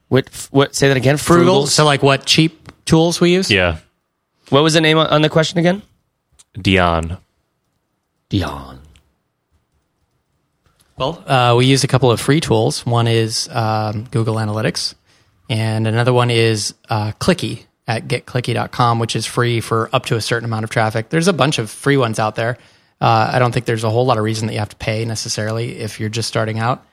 [0.09, 0.29] What?
[0.51, 0.75] What?
[0.75, 1.17] Say that again.
[1.17, 1.63] Frugal.
[1.63, 1.67] Frugals?
[1.69, 3.49] So, like, what cheap tools we use?
[3.49, 3.77] Yeah,
[4.49, 5.81] What was the name on- on the question again?
[6.59, 7.17] Dion.
[8.29, 8.79] Dion.
[10.97, 12.85] Well, uh, we use a couple of free tools.
[12.85, 14.95] One is um, Google Analytics,
[15.49, 20.21] and another one is uh, Clicky at getclicky.com, which is free for up to a
[20.21, 21.09] certain amount of traffic.
[21.09, 22.57] There's a bunch of free ones out there.
[22.99, 25.05] Uh, I don't think there's a whole lot of reason that you have to pay
[25.05, 26.85] necessarily if you're just starting out.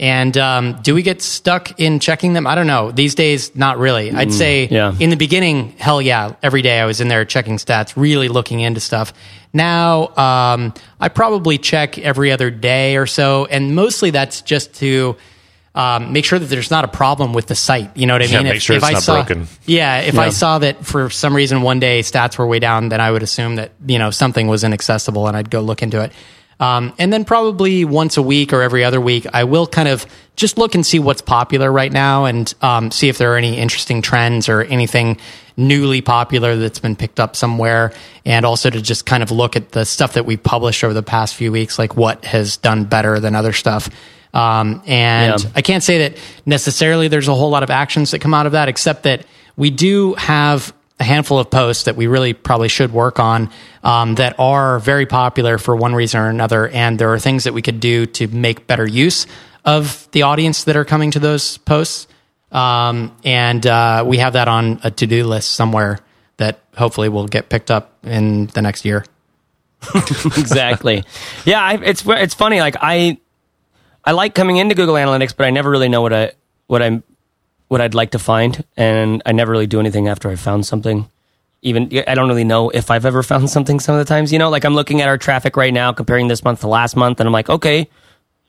[0.00, 2.46] And um, do we get stuck in checking them?
[2.46, 2.92] I don't know.
[2.92, 4.12] These days, not really.
[4.12, 4.94] I'd say yeah.
[5.00, 8.60] in the beginning, hell yeah, every day I was in there checking stats, really looking
[8.60, 9.12] into stuff.
[9.52, 15.16] Now, um, I probably check every other day or so, and mostly that's just to
[15.74, 17.96] um, make sure that there's not a problem with the site.
[17.96, 18.32] You know what I mean?
[18.34, 18.52] Yeah, mean?
[18.52, 19.48] make sure it's I not saw, broken.
[19.66, 23.00] Yeah, if I saw that for some reason one day stats were way down, then
[23.00, 26.12] I would assume that you know something was inaccessible, and I'd go look into it.
[26.60, 30.06] Um, and then probably once a week or every other week, I will kind of
[30.34, 33.56] just look and see what's popular right now and um, see if there are any
[33.56, 35.18] interesting trends or anything
[35.56, 37.92] newly popular that's been picked up somewhere.
[38.24, 41.02] And also to just kind of look at the stuff that we've published over the
[41.02, 43.88] past few weeks, like what has done better than other stuff.
[44.34, 45.50] Um, and Yeah.
[45.56, 48.52] I can't say that necessarily there's a whole lot of actions that come out of
[48.52, 49.24] that, except that
[49.56, 53.50] we do have a handful of posts that we really probably should work on
[53.84, 56.68] um, that are very popular for one reason or another.
[56.68, 59.26] And there are things that we could do to make better use
[59.64, 62.08] of the audience that are coming to those posts.
[62.50, 66.00] Um, and uh, we have that on a to do list somewhere
[66.38, 69.04] that hopefully will get picked up in the next year.
[69.94, 71.04] exactly.
[71.44, 72.60] Yeah, I, it's it's funny.
[72.60, 73.18] Like I,
[74.04, 76.32] I like coming into Google Analytics, but I never really know what I
[76.66, 77.04] what I'm
[77.68, 81.08] what I'd like to find, and I never really do anything after I found something.
[81.62, 83.80] Even I don't really know if I've ever found something.
[83.80, 86.28] Some of the times, you know, like I'm looking at our traffic right now, comparing
[86.28, 87.88] this month to last month, and I'm like, okay,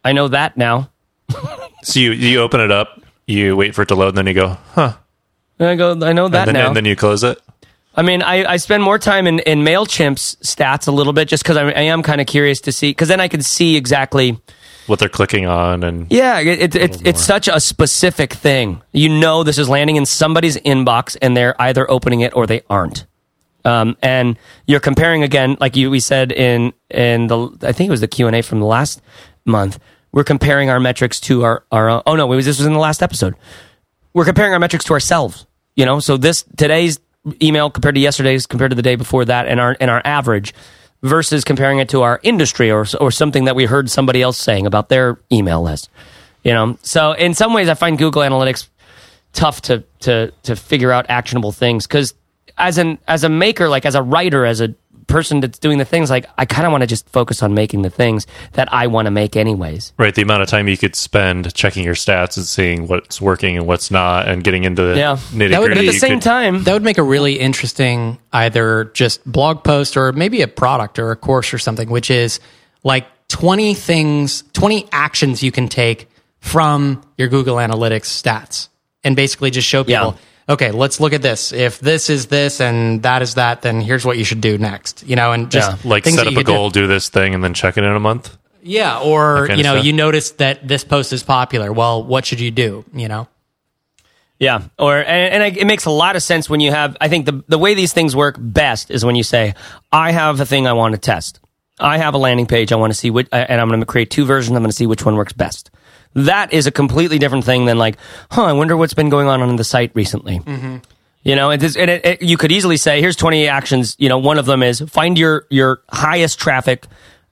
[0.03, 0.89] I know that now.
[1.81, 4.33] So you you open it up, you wait for it to load, and then you
[4.33, 4.97] go, huh?
[5.59, 6.67] And I go, I know that And then, now.
[6.67, 7.39] and then you close it.
[7.95, 11.41] I mean, I, I spend more time in, in MailChimp's stats a little bit just
[11.43, 14.37] because I, I am kind of curious to see, because then I can see exactly
[14.89, 18.81] What they're clicking on, and Yeah, it, it, it, it's such a specific thing.
[18.91, 22.61] You know, this is landing in somebody's inbox, and they're either opening it or they
[22.69, 23.05] aren't.
[23.65, 27.91] Um, and you're comparing again, like you we said in in the I think it
[27.91, 29.01] was the Q and A from the last
[29.45, 29.79] month.
[30.11, 32.79] We're comparing our metrics to our our oh no, it was this was in the
[32.79, 33.35] last episode.
[34.13, 35.45] We're comparing our metrics to ourselves.
[35.75, 36.99] You know, so this today's
[37.41, 40.53] email compared to yesterday's compared to the day before that, and our and our average
[41.01, 44.65] versus comparing it to our industry or or something that we heard somebody else saying
[44.65, 45.89] about their email list.
[46.43, 48.67] You know, so in some ways, I find Google Analytics
[49.33, 52.13] tough to to to figure out actionable things because
[52.59, 54.75] as an as a maker, like as a writer, as a
[55.07, 57.81] person that's doing the things, like I kind of want to just focus on making
[57.81, 59.91] the things that I want to make anyways.
[59.97, 63.57] right, the amount of time you could spend checking your stats and seeing what's working
[63.57, 65.17] and what's not, and getting into the Yeah.
[65.33, 65.87] nitty That would- But gritty.
[65.87, 70.11] at the same time, That would make a really interesting either just blog post or
[70.11, 72.39] maybe a product or a course or something, which is
[72.83, 76.07] like 20 things, 20 actions you can take
[76.39, 78.67] from your Google Analytics stats
[79.03, 80.17] and basically just show people,
[80.49, 81.53] okay, let's look at this.
[81.53, 85.07] If this is this and that is that, then here's what you should do next,
[85.07, 85.89] you know, and just Yeah.
[85.89, 86.51] like set up a could do.
[86.53, 88.35] goal, do this thing, and then check it in a month.
[88.61, 88.99] Yeah.
[88.99, 91.71] Or, you know, you noticed that this post is popular.
[91.71, 92.83] Well, what should you do?
[92.93, 93.27] You know?
[94.39, 96.95] Yeah, or and, and it makes a lot of sense when you have.
[97.01, 99.53] I think the the way these things work best is when you say,
[99.91, 101.41] "I have a thing I want to test.
[101.77, 103.85] I have a landing page I want to see which, uh, and I'm going to
[103.85, 104.55] create two versions.
[104.55, 105.69] I'm going to see which one works best."
[106.15, 107.97] That is a completely different thing than like,
[108.31, 110.77] "Huh, I wonder what's been going on on the site recently." Mm-hmm.
[111.23, 114.09] You know, it is, and it, it, you could easily say, "Here's 20 actions." You
[114.09, 116.87] know, one of them is find your your highest traffic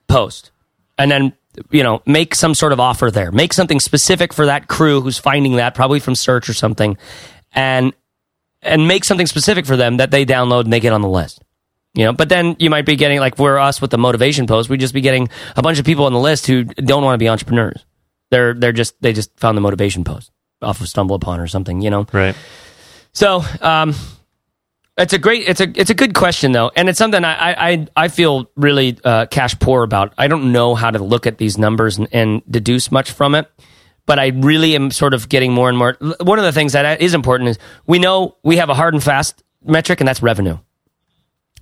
[0.06, 0.50] post,
[0.96, 1.32] and then
[1.70, 3.32] you know make some sort of offer there.
[3.32, 6.96] Make something specific for that crew who's finding that, probably from search or something,
[7.52, 7.92] and
[8.62, 11.42] and make something specific for them that they download and they get on the list.
[11.94, 14.68] You know, but then you might be getting like we're us with the motivation post.
[14.68, 17.18] We just be getting a bunch of people on the list who don't want to
[17.18, 17.84] be entrepreneurs.
[18.30, 20.30] They're they're just they just found the motivation post
[20.62, 21.80] off of StumbleUpon or something.
[21.80, 22.34] You know, Right.
[23.12, 23.94] so um,
[24.96, 27.86] it's a great, it's a it's a good question though, and it's something I I
[27.96, 30.12] I- feel really uh, cash poor about.
[30.18, 33.48] I don't know how to look at these numbers and, and deduce much from it,
[34.06, 35.96] but I really am sort of getting more and more.
[36.20, 39.02] One of the things that is important is we know we have a hard and
[39.02, 40.58] fast metric, and that's revenue.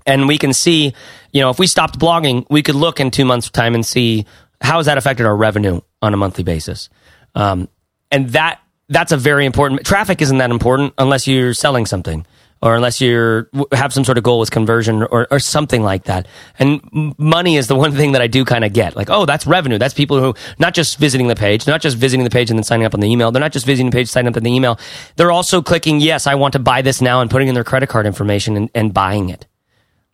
[0.06, 0.94] And we can see,
[1.32, 4.24] you know, if we stopped blogging, we could look in two months' time and see
[4.60, 6.88] how has that affected our revenue on a monthly basis.
[7.34, 7.68] Um,
[8.10, 9.84] and that that's a very important.
[9.84, 12.24] Traffic isn't that important unless you're selling something
[12.62, 16.26] or unless you're have some sort of goal with conversion or, or something like that.
[16.58, 16.80] And
[17.18, 18.96] money is the one thing that I do kind of get.
[18.96, 19.78] Like, oh, that's revenue.
[19.78, 22.64] That's people who not just visiting the page, not just visiting the page and then
[22.64, 23.30] signing up on the email.
[23.30, 24.78] They're not just visiting the page, signing up on the email.
[25.16, 27.88] They're also clicking yes, I want to buy this now and putting in their credit
[27.88, 29.46] card information and, and buying it.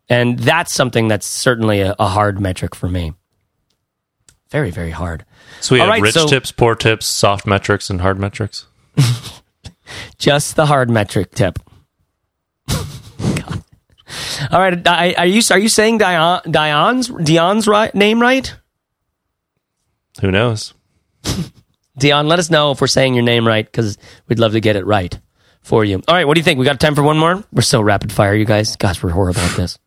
[0.09, 3.15] And that's something that's certainly a, a hard metric for me.
[4.53, 5.25] Very, very hard.
[5.63, 8.67] So we All have right, rich so- tips, poor tips, soft metrics, and hard metrics.
[10.19, 11.59] Just the hard metric tip.
[12.69, 13.65] God.
[14.51, 14.87] All right,
[15.19, 18.55] are you are you saying Dion, Dion's Dion's right, name right?
[20.21, 20.75] Who knows?
[21.99, 23.97] Dion, let us know if we're saying your name right because
[24.29, 25.19] we'd love to get it right
[25.63, 26.03] for you.
[26.07, 26.59] All right, what do you think?
[26.59, 27.43] We got time for one more?
[27.53, 28.77] We're so rapid fire, you guys.
[28.77, 29.79] Gosh, we're horrible at this.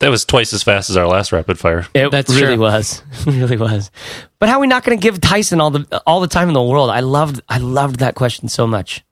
[0.00, 1.86] That was twice as fast as our last rapid fire.
[1.94, 2.62] It That's really true.
[2.64, 3.02] was.
[3.26, 3.90] It really was.
[4.38, 6.54] But how are we not going to give Tyson all the all the time in
[6.54, 6.90] the world?
[6.90, 9.04] I loved I loved that question so much.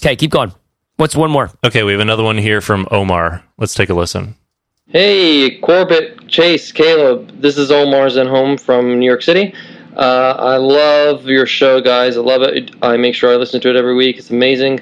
[0.00, 0.52] Okay, keep going.
[0.96, 1.50] What's one more?
[1.64, 3.44] Okay, we have another one here from Omar.
[3.58, 4.36] Let's take a listen.
[4.88, 7.42] Hey, Corbett, Chase, Caleb.
[7.42, 9.52] This is Omar Zenhom from New York City.
[9.96, 12.16] Uh, I love your show, guys.
[12.16, 12.70] I love it.
[12.82, 14.16] I make sure I listen to it every week.
[14.18, 14.80] It's amazing.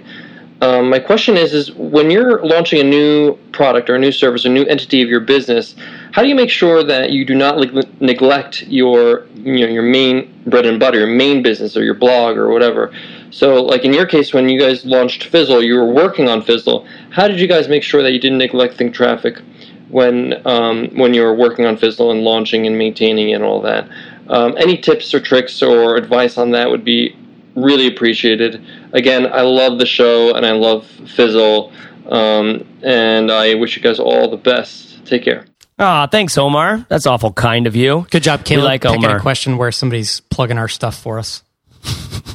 [0.61, 4.47] Um, my question is: is when you're launching a new product or a new service,
[4.47, 5.75] or a new entity of your business,
[6.13, 9.83] how do you make sure that you do not neg- neglect your you know your
[9.83, 12.93] main bread and butter, your main business, or your blog or whatever?
[13.31, 16.87] So, like in your case, when you guys launched Fizzle, you were working on Fizzle.
[17.11, 19.41] How did you guys make sure that you didn't neglect Think Traffic
[19.89, 23.89] when um, when you were working on Fizzle and launching and maintaining and all that?
[24.29, 27.17] Um, any tips or tricks or advice on that would be
[27.57, 28.65] really appreciated.
[28.93, 31.73] Again, I love the show and I love Fizzle,
[32.09, 35.05] um, and I wish you guys all the best.
[35.07, 35.47] Take care.
[35.79, 36.87] Ah, thanks, Omar.
[36.89, 38.07] That's awful kind of you.
[38.11, 38.65] Good job, Caleb.
[38.65, 39.17] like picking Omar.
[39.17, 41.43] a question where somebody's plugging our stuff for us.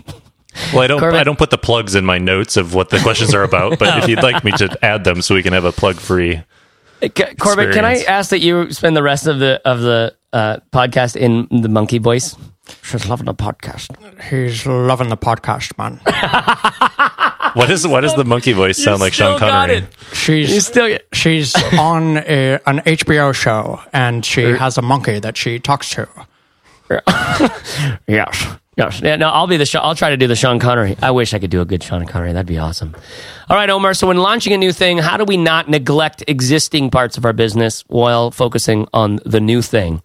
[0.73, 0.99] Well, I don't.
[0.99, 3.79] Corbett- I don't put the plugs in my notes of what the questions are about.
[3.79, 6.41] But if you'd like me to add them, so we can have a plug-free.
[7.01, 7.09] C-
[7.39, 11.15] Corbett, can I ask that you spend the rest of the of the uh, podcast
[11.15, 12.35] in the monkey voice?
[12.83, 13.89] She's loving the podcast.
[14.29, 15.99] He's loving the podcast, man.
[17.53, 19.83] What is what does the monkey voice sound like, Sean Connery?
[20.13, 25.19] She's You still she's on a, an HBO show, and she er- has a monkey
[25.19, 26.07] that she talks to.
[28.07, 28.47] yes,
[28.77, 29.01] yes.
[29.01, 29.65] Yeah, no, I'll be the.
[29.65, 30.95] Sean- I'll try to do the Sean Connery.
[31.01, 32.33] I wish I could do a good Sean Connery.
[32.33, 32.95] That'd be awesome.
[33.49, 33.93] All right, Omar.
[33.93, 37.33] So when launching a new thing, how do we not neglect existing parts of our
[37.33, 40.01] business while focusing on the new thing?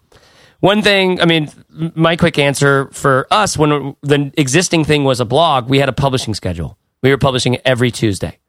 [0.59, 5.25] One thing, I mean, my quick answer for us when the existing thing was a
[5.25, 6.77] blog, we had a publishing schedule.
[7.03, 8.39] We were publishing every Tuesday.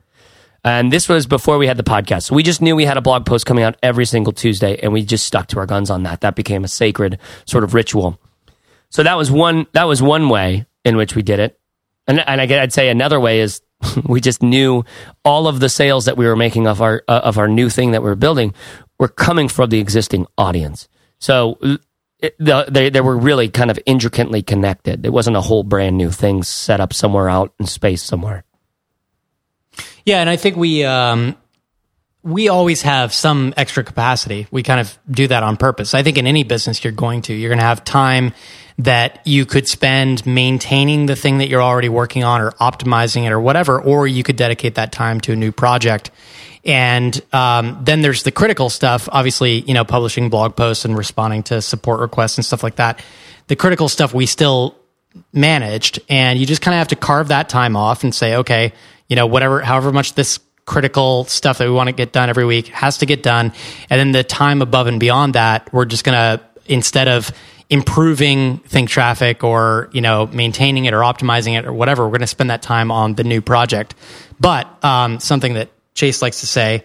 [0.64, 2.24] And this was before we had the podcast.
[2.24, 4.92] So we just knew we had a blog post coming out every single Tuesday and
[4.92, 6.22] we just stuck to our guns on that.
[6.22, 8.20] That became a sacred sort of ritual.
[8.90, 11.60] So that was one that was one way in which we did it.
[12.08, 13.60] And and I, would say another way is
[14.06, 14.84] we just knew
[15.24, 17.92] all of the sales that we were making of our uh, of our new thing
[17.92, 18.52] that we were building
[18.98, 20.88] were coming from the existing audience.
[21.20, 21.58] So
[22.20, 25.04] it, the, they they were really kind of intricately connected.
[25.04, 28.44] It wasn't a whole brand new thing set up somewhere out in space somewhere.
[30.04, 31.36] Yeah, and I think we um,
[32.22, 34.46] we always have some extra capacity.
[34.50, 35.94] We kind of do that on purpose.
[35.94, 38.32] I think in any business you're going to, you're going to have time
[38.78, 43.32] that you could spend maintaining the thing that you're already working on or optimizing it
[43.32, 46.10] or whatever, or you could dedicate that time to a new project.
[46.66, 51.44] And um, then there's the critical stuff, obviously, you know, publishing blog posts and responding
[51.44, 53.02] to support requests and stuff like that.
[53.46, 54.76] The critical stuff we still
[55.32, 58.72] managed and you just kind of have to carve that time off and say okay
[59.08, 62.44] you know whatever however much this critical stuff that we want to get done every
[62.44, 63.52] week has to get done
[63.88, 67.30] and then the time above and beyond that we're just going to instead of
[67.70, 72.20] improving think traffic or you know maintaining it or optimizing it or whatever we're going
[72.20, 73.94] to spend that time on the new project
[74.38, 76.84] but um, something that chase likes to say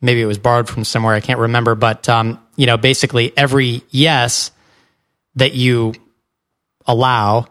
[0.00, 3.82] maybe it was borrowed from somewhere i can't remember but um, you know basically every
[3.90, 4.50] yes
[5.36, 5.94] that you
[6.86, 7.46] allow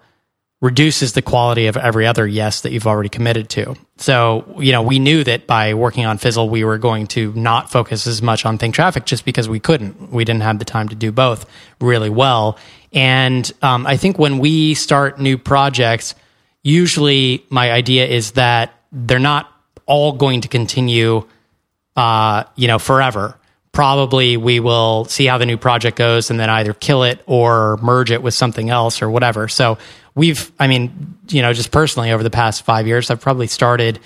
[0.59, 3.75] reduces the quality of every other yes that you've already committed to.
[3.97, 7.71] So, you know, we knew that by working on Fizzle, we were going to not
[7.71, 10.11] focus as much on Think Traffic just because we couldn't.
[10.11, 11.45] We didn't have the time to do both
[11.79, 12.57] really well.
[12.91, 16.15] And um, I think when we start new projects,
[16.63, 19.51] usually my idea is that they're not
[19.87, 21.25] all going to continue
[21.97, 23.37] uh, you know, forever.
[23.71, 27.77] Probably we will see how the new project goes and then either kill it or
[27.77, 29.47] merge it with something else or whatever.
[29.47, 29.77] So
[30.15, 33.99] we've, I mean, you know, just personally over the past five years, I've probably started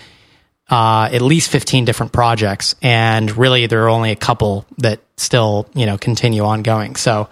[0.70, 2.76] uh, at least 15 different projects.
[2.82, 6.96] And really, there are only a couple that still, you know, continue ongoing.
[6.96, 7.30] So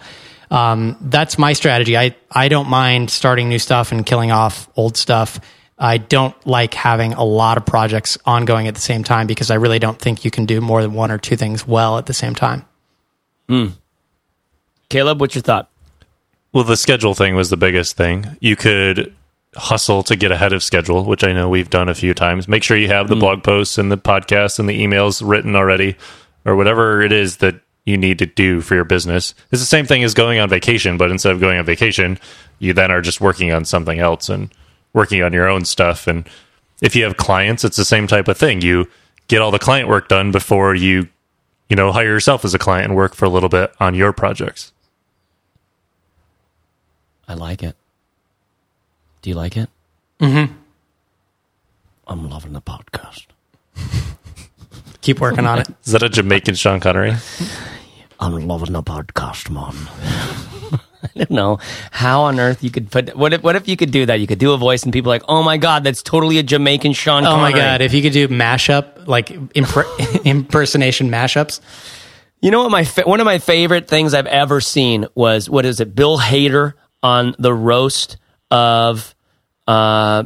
[0.50, 1.96] um, that's my strategy.
[1.96, 5.40] I, I don't mind starting new stuff and killing off old stuff.
[5.80, 9.54] I don't like having a lot of projects ongoing at the same time because I
[9.54, 12.12] really don't think you can do more than one or two things well at the
[12.12, 12.66] same time.
[13.48, 13.68] Hmm.
[14.90, 15.70] Caleb, what's your thought?
[16.52, 18.36] Well, the schedule thing was the biggest thing.
[18.40, 19.14] You could
[19.56, 22.46] hustle to get ahead of schedule, which I know we've done a few times.
[22.46, 23.20] Make sure you have the hmm.
[23.20, 25.96] blog posts and the podcasts and the emails written already,
[26.44, 29.34] or whatever it is that you need to do for your business.
[29.50, 32.18] It's the same thing as going on vacation, but instead of going on vacation,
[32.58, 34.50] you then are just working on something else and
[34.92, 36.06] working on your own stuff.
[36.06, 36.28] And
[36.80, 38.60] if you have clients, it's the same type of thing.
[38.60, 38.88] You
[39.28, 41.08] get all the client work done before you,
[41.68, 44.12] you know, hire yourself as a client and work for a little bit on your
[44.12, 44.72] projects.
[47.28, 47.76] I like it.
[49.22, 49.68] Do you like it?
[50.18, 50.52] Mm-hmm.
[52.06, 53.26] I'm loving the podcast.
[55.00, 55.68] Keep working on it.
[55.84, 57.14] Is that a Jamaican Sean Connery?
[58.18, 60.46] I'm loving the podcast, man.
[61.04, 61.58] I don't know
[61.90, 63.16] how on earth you could put.
[63.16, 63.42] What if?
[63.42, 64.20] What if you could do that?
[64.20, 66.42] You could do a voice, and people are like, "Oh my god, that's totally a
[66.42, 67.80] Jamaican Sean." Oh my god!
[67.80, 71.60] If you could do mashup, like impr- impersonation mashups,
[72.40, 72.70] You know what?
[72.70, 75.94] My fa- one of my favorite things I've ever seen was what is it?
[75.94, 78.16] Bill Hader on the roast
[78.50, 79.14] of.
[79.66, 80.24] Uh,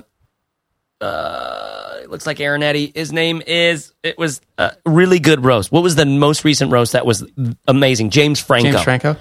[1.00, 2.92] uh, it looks like Aaron Eddy.
[2.94, 3.92] His name is.
[4.02, 5.70] It was a really good roast.
[5.72, 7.24] What was the most recent roast that was
[7.66, 8.10] amazing?
[8.10, 8.72] James Franco.
[8.72, 9.16] James Franco.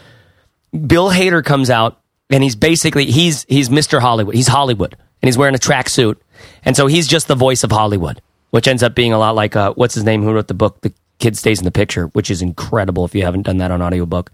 [0.74, 1.99] Bill Hader comes out
[2.30, 3.99] and he's basically he's he's Mr.
[3.99, 4.36] Hollywood.
[4.36, 6.17] He's Hollywood and he's wearing a tracksuit,
[6.65, 9.55] and so he's just the voice of Hollywood, which ends up being a lot like
[9.55, 12.32] uh, what's his name who wrote the book, The Kid Stays in the Picture, which
[12.32, 14.32] is incredible if you haven't done that on audiobook.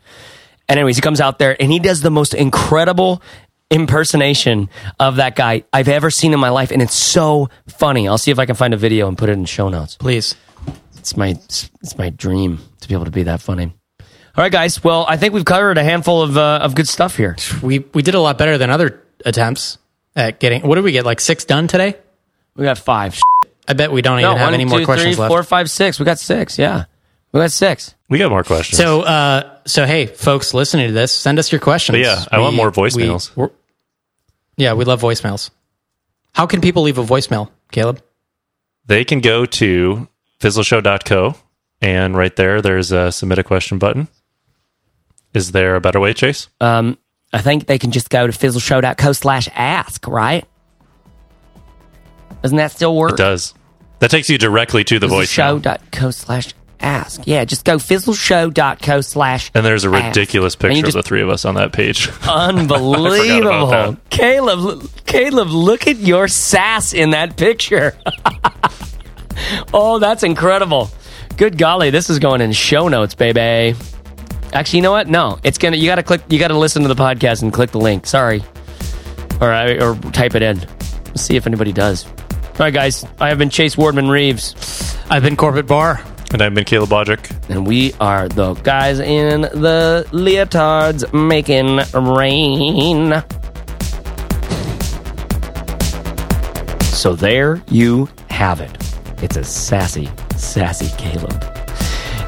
[0.68, 3.22] And anyways, he comes out there and he does the most incredible
[3.70, 4.70] impersonation
[5.00, 8.08] of that guy I've ever seen in my life, and it's so funny.
[8.08, 9.96] I'll see if I can find a video and put it in show notes.
[9.96, 10.36] Please.
[10.98, 13.74] It's my it's my dream to be able to be that funny.
[14.40, 14.82] All right, guys.
[14.82, 17.36] Well, I think we've covered a handful of uh, of good stuff here.
[17.62, 19.78] We we did a lot better than other attempts
[20.16, 20.62] at getting.
[20.62, 21.04] What did we get?
[21.04, 21.98] Like six done today?
[22.56, 23.20] We got five.
[23.68, 25.30] I bet we don't even No, have one, any more questions three, left.
[25.30, 26.00] four, five, six.
[26.00, 26.58] We got six.
[26.58, 26.86] Yeah,
[27.34, 27.96] we got six.
[28.08, 28.78] We got more questions.
[28.78, 31.98] So, uh, so hey, folks listening to this, send us your questions.
[31.98, 33.36] But yeah, I want more voicemails.
[33.36, 33.50] we-
[34.56, 35.50] yeah, we love voicemails.
[36.34, 38.02] How can people leave a voicemail, Caleb?
[38.86, 40.08] they can go to
[40.40, 41.36] fizzleshow.co
[41.82, 44.08] and right there there's a submit a question button.
[45.34, 46.50] Is there a better way, Chase?
[46.60, 46.98] Um,
[47.32, 50.46] I think they can just go to fizzleshow.co slash ask, right?
[52.42, 53.14] Doesn't that still work?
[53.14, 53.54] It does.
[54.00, 55.62] That takes you directly to the voicemail.
[55.62, 57.28] Fizzleshow.co slash ask.
[57.28, 61.30] Yeah, just go fizzleshow.co slash And there's a ridiculous you picture of the three of
[61.30, 62.10] us on that page.
[62.28, 63.68] Unbelievable.
[63.68, 64.10] that.
[64.10, 67.96] Caleb, Caleb, look at your sass in that picture.
[69.74, 70.90] oh, that's incredible.
[71.38, 73.78] Good golly, this is going in show notes, baby.
[74.54, 75.08] Actually, you know what?
[75.08, 75.78] No, it's gonna.
[75.78, 76.22] You gotta click.
[76.30, 78.06] You gotta listen to the podcast and click the link.
[78.06, 78.44] Sorry,
[79.40, 80.60] or or type it in.
[81.08, 82.06] Let's see if anybody does.
[82.06, 83.06] All right, guys.
[83.20, 86.02] I have been Chase Wardman Reeves, I've been Corbett Barr.
[86.34, 87.32] and I've been Caleb Bodrick.
[87.50, 91.78] and we are the guys in the leotards making
[92.16, 93.24] rain.
[96.94, 98.72] So there you have it.
[99.24, 101.59] It's a sassy, sassy Caleb.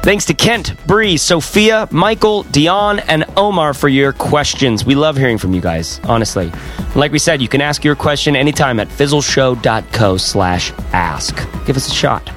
[0.02, 4.84] Thanks to Kent, Bree, Sophia, Michael, Dion, and Omar for your questions.
[4.84, 6.50] We love hearing from you guys, honestly.
[6.96, 11.36] Like we said, you can ask your question anytime at fizzleshow.co slash ask.
[11.66, 12.28] Give us a shot.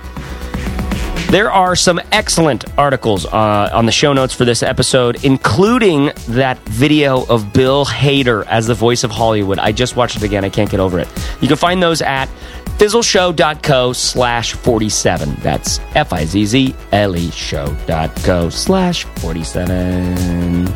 [1.31, 6.59] There are some excellent articles uh, on the show notes for this episode, including that
[6.69, 9.57] video of Bill Hader as the voice of Hollywood.
[9.57, 10.45] I just watched it again.
[10.45, 11.07] I can't get over it.
[11.41, 12.29] You can find those at
[12.77, 15.35] fizzleshow.co slash 47.
[15.41, 20.67] That's F-I-Z-Z-L-E show.co slash 47.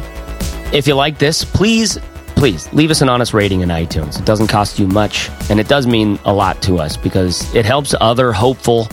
[0.74, 1.98] If you like this, please,
[2.36, 4.20] please leave us an honest rating in iTunes.
[4.20, 7.66] It doesn't cost you much, and it does mean a lot to us because it
[7.66, 8.88] helps other hopeful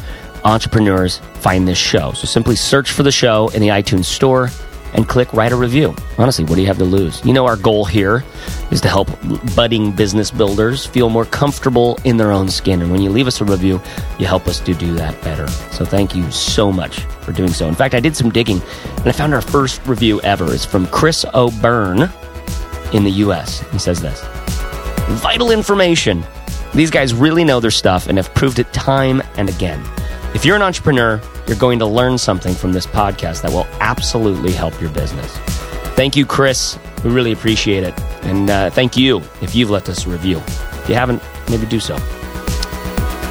[0.45, 2.13] entrepreneurs find this show.
[2.13, 4.49] So simply search for the show in the iTunes store
[4.95, 5.95] and click write a review.
[6.19, 7.25] Honestly, what do you have to lose?
[7.25, 8.25] You know, our goal here
[8.71, 9.09] is to help
[9.55, 12.83] budding business builders feel more comfortable in their own skin.
[12.83, 13.81] And when you leave us a review,
[14.19, 15.49] you help us to do that better.
[15.73, 17.69] So thank you so much for doing so.
[17.69, 18.61] In fact, I did some digging
[18.99, 22.11] and I found our first review ever is from Chris O'Byrne
[22.93, 23.61] in the US.
[23.71, 24.25] He says this
[25.21, 26.25] Vital information.
[26.75, 29.83] These guys really know their stuff and have proved it time and again.
[30.37, 34.53] If you're an entrepreneur, you're going to learn something from this podcast that will absolutely
[34.53, 35.35] help your business.
[35.97, 36.79] Thank you, Chris.
[37.03, 37.99] We really appreciate it.
[38.23, 40.37] And uh, thank you if you've left us a review.
[40.37, 41.95] If you haven't, maybe do so.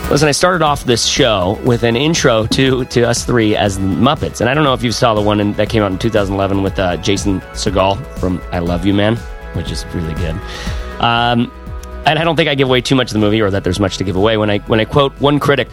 [0.10, 4.42] Listen, I started off this show with an intro to, to us three as Muppets.
[4.42, 6.64] And I don't know if you saw the one in, that came out in 2011
[6.64, 9.16] with uh, Jason Segel from I Love You Man,
[9.54, 10.34] which is really good.
[11.02, 11.52] Um,
[12.08, 13.80] and I don't think I give away too much of the movie or that there's
[13.80, 15.70] much to give away when I, when I quote one critic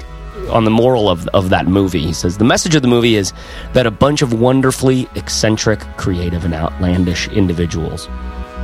[0.50, 2.00] on the moral of, of that movie.
[2.00, 3.32] He says, The message of the movie is
[3.72, 8.06] that a bunch of wonderfully eccentric, creative, and outlandish individuals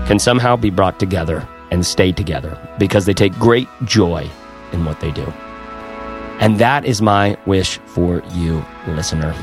[0.06, 4.28] can somehow be brought together and stay together because they take great joy
[4.72, 5.24] in what they do.
[6.40, 9.34] And that is my wish for you, listener.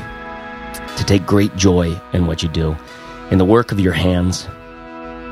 [0.96, 2.74] to take great joy in what you do,
[3.30, 4.48] in the work of your hands.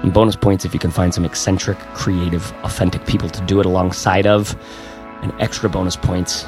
[0.03, 3.67] And bonus points if you can find some eccentric, creative, authentic people to do it
[3.67, 4.55] alongside of,
[5.23, 6.45] and extra bonus points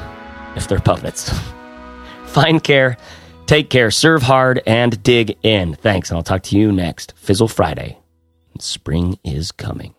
[0.57, 1.31] if they're puppets.
[2.25, 2.97] Find care,
[3.45, 5.75] take care, serve hard, and dig in.
[5.75, 7.97] Thanks, and I'll talk to you next Fizzle Friday.
[8.59, 9.93] Spring is coming.